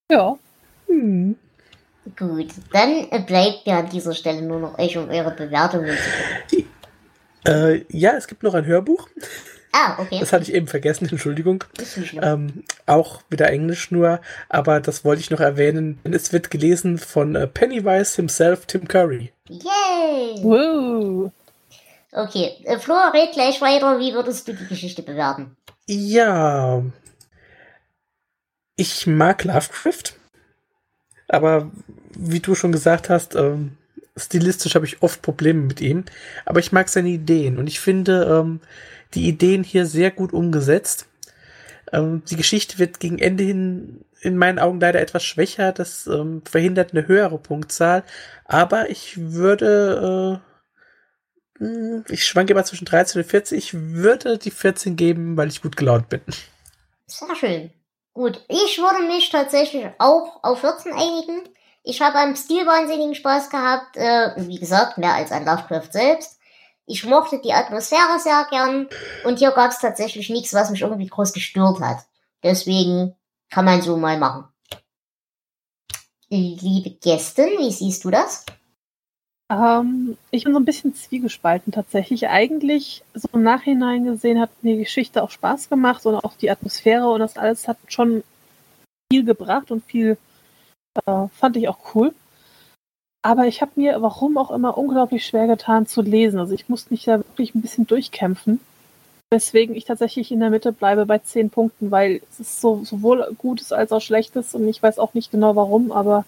[0.10, 0.40] Ja.
[0.88, 1.38] Hm.
[2.18, 6.10] Gut, dann bleibt mir an dieser Stelle nur noch euch um eure Bewertungen zu
[6.48, 6.70] bitten.
[7.46, 9.10] Äh, ja, es gibt noch ein Hörbuch.
[9.74, 10.20] Ah, okay.
[10.20, 11.64] Das hatte ich eben vergessen, Entschuldigung.
[12.22, 16.00] Ähm, auch wieder Englisch nur, aber das wollte ich noch erwähnen.
[16.04, 19.32] denn Es wird gelesen von äh, Pennywise himself, Tim Curry.
[19.50, 20.44] Yay!
[20.44, 21.32] Wow.
[22.12, 24.00] Okay, äh, Flo, red gleich weiter.
[24.00, 25.56] Wie würdest du die Geschichte bewerten?
[25.88, 26.84] Ja.
[28.76, 30.16] Ich mag Lovecraft.
[31.28, 31.72] Aber
[32.18, 33.78] wie du schon gesagt hast, ähm,
[34.18, 36.04] stilistisch habe ich oft Probleme mit ihm.
[36.46, 38.60] Aber ich mag seine Ideen und ich finde ähm,
[39.14, 41.08] die Ideen hier sehr gut umgesetzt.
[41.92, 45.72] Ähm, die Geschichte wird gegen Ende hin in meinen Augen leider etwas schwächer.
[45.72, 48.04] Das ähm, verhindert eine höhere Punktzahl.
[48.46, 50.42] Aber ich würde,
[51.60, 53.58] äh, mh, ich schwanke immer zwischen 13 und 14.
[53.58, 56.22] Ich würde die 14 geben, weil ich gut gelaunt bin.
[57.08, 57.72] Sehr schön.
[58.14, 61.50] Gut, ich würde mich tatsächlich auch auf 14 einigen.
[61.84, 63.98] Ich habe am Stil wahnsinnigen Spaß gehabt.
[63.98, 66.38] Äh, wie gesagt, mehr als an Lovecraft selbst.
[66.86, 68.88] Ich mochte die Atmosphäre sehr gern.
[69.26, 72.06] Und hier gab es tatsächlich nichts, was mich irgendwie groß gestört hat.
[72.44, 73.16] Deswegen
[73.50, 74.46] kann man so mal machen.
[76.30, 78.46] Liebe Gästin, wie siehst du das?
[79.52, 82.30] Ähm, ich bin so ein bisschen zwiegespalten tatsächlich.
[82.30, 86.50] Eigentlich, so im Nachhinein gesehen, hat mir die Geschichte auch Spaß gemacht und auch die
[86.50, 88.24] Atmosphäre und das alles hat schon
[89.12, 90.18] viel gebracht und viel
[91.06, 92.14] äh, fand ich auch cool.
[93.24, 96.40] Aber ich habe mir, warum auch immer, unglaublich schwer getan zu lesen.
[96.40, 98.60] Also ich musste mich da wirklich ein bisschen durchkämpfen.
[99.30, 103.34] Weswegen ich tatsächlich in der Mitte bleibe bei zehn Punkten, weil es ist so, sowohl
[103.38, 106.26] Gutes als auch Schlechtes und ich weiß auch nicht genau warum, aber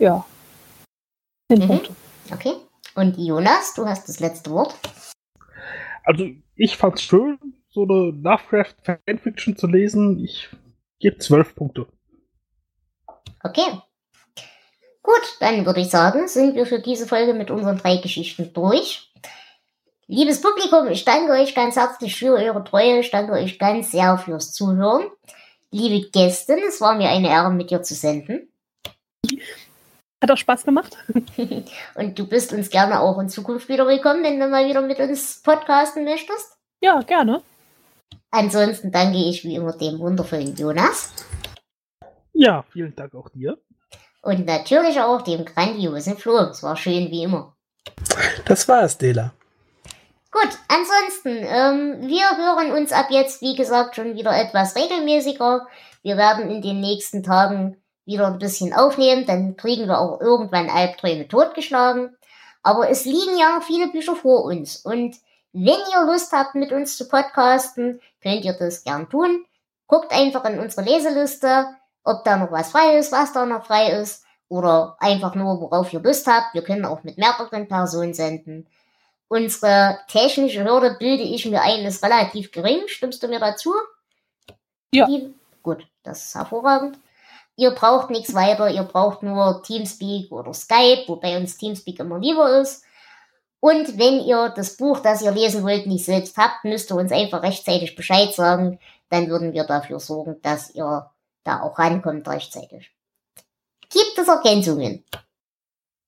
[0.00, 0.24] ja.
[1.50, 1.66] Zehn Mhm.
[1.66, 1.96] Punkte.
[2.32, 2.54] Okay.
[2.94, 4.74] Und Jonas, du hast das letzte Wort.
[6.04, 7.38] Also, ich fand's schön,
[7.68, 10.22] so eine Lovecraft-Fanfiction zu lesen.
[10.22, 10.48] Ich
[10.98, 11.86] gebe zwölf Punkte.
[13.42, 13.80] Okay.
[15.02, 19.10] Gut, dann würde ich sagen, sind wir für diese Folge mit unseren drei Geschichten durch.
[20.06, 22.98] Liebes Publikum, ich danke euch ganz herzlich für eure Treue.
[22.98, 25.06] Ich danke euch ganz sehr fürs Zuhören.
[25.70, 28.48] Liebe Gästin, es war mir eine Ehre, mit dir zu senden.
[30.20, 30.96] Hat auch Spaß gemacht.
[31.94, 34.98] Und du bist uns gerne auch in Zukunft wieder willkommen, wenn du mal wieder mit
[34.98, 36.58] uns podcasten möchtest.
[36.82, 37.42] Ja, gerne.
[38.30, 41.12] Ansonsten danke ich wie immer dem wundervollen Jonas
[42.32, 43.58] Ja, vielen Dank auch dir.
[44.22, 46.36] Und natürlich auch dem grandiosen Flo.
[46.38, 47.54] Es war schön wie immer.
[48.44, 49.32] Das war's, Dela.
[50.30, 55.66] Gut, ansonsten, ähm, wir hören uns ab jetzt, wie gesagt, schon wieder etwas regelmäßiger.
[56.02, 60.70] Wir werden in den nächsten Tagen wieder ein bisschen aufnehmen, dann kriegen wir auch irgendwann
[60.70, 62.16] Albträume totgeschlagen.
[62.62, 64.76] Aber es liegen ja viele Bücher vor uns.
[64.76, 65.16] Und
[65.52, 69.44] wenn ihr Lust habt, mit uns zu podcasten, könnt ihr das gern tun.
[69.86, 71.66] Guckt einfach in unsere Leseliste,
[72.04, 74.24] ob da noch was frei ist, was da noch frei ist.
[74.48, 76.54] Oder einfach nur, worauf ihr Lust habt.
[76.54, 78.66] Wir können auch mit mehreren Personen senden.
[79.28, 82.80] Unsere technische Hürde, bilde ich mir ein, ist relativ gering.
[82.86, 83.72] Stimmst du mir dazu?
[84.92, 85.06] Ja.
[85.06, 85.32] Die,
[85.62, 86.98] gut, das ist hervorragend.
[87.54, 92.60] Ihr braucht nichts weiter, ihr braucht nur Teamspeak oder Skype, wobei uns Teamspeak immer lieber
[92.60, 92.84] ist.
[93.60, 97.12] Und wenn ihr das Buch, das ihr lesen wollt, nicht selbst habt, müsst ihr uns
[97.12, 98.80] einfach rechtzeitig Bescheid sagen.
[99.10, 101.10] Dann würden wir dafür sorgen, dass ihr
[101.44, 102.90] da auch rankommt rechtzeitig.
[103.88, 105.04] Gibt es Ergänzungen?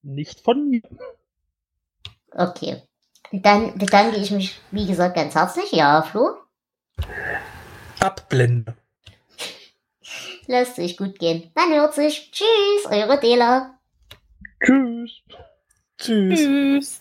[0.02, 0.82] Nicht von mir.
[2.32, 2.82] Okay.
[3.32, 5.72] Dann bedanke ich mich, wie gesagt, ganz herzlich.
[5.72, 6.36] Ja, Flo,
[8.00, 8.76] Abblende.
[10.46, 11.50] lasst euch gut gehen.
[11.54, 12.30] Man hört sich.
[12.32, 13.78] Tschüss, eure Dela.
[14.64, 15.22] Tschüss.
[15.98, 16.40] Tschüss.
[16.40, 17.00] Tschüss.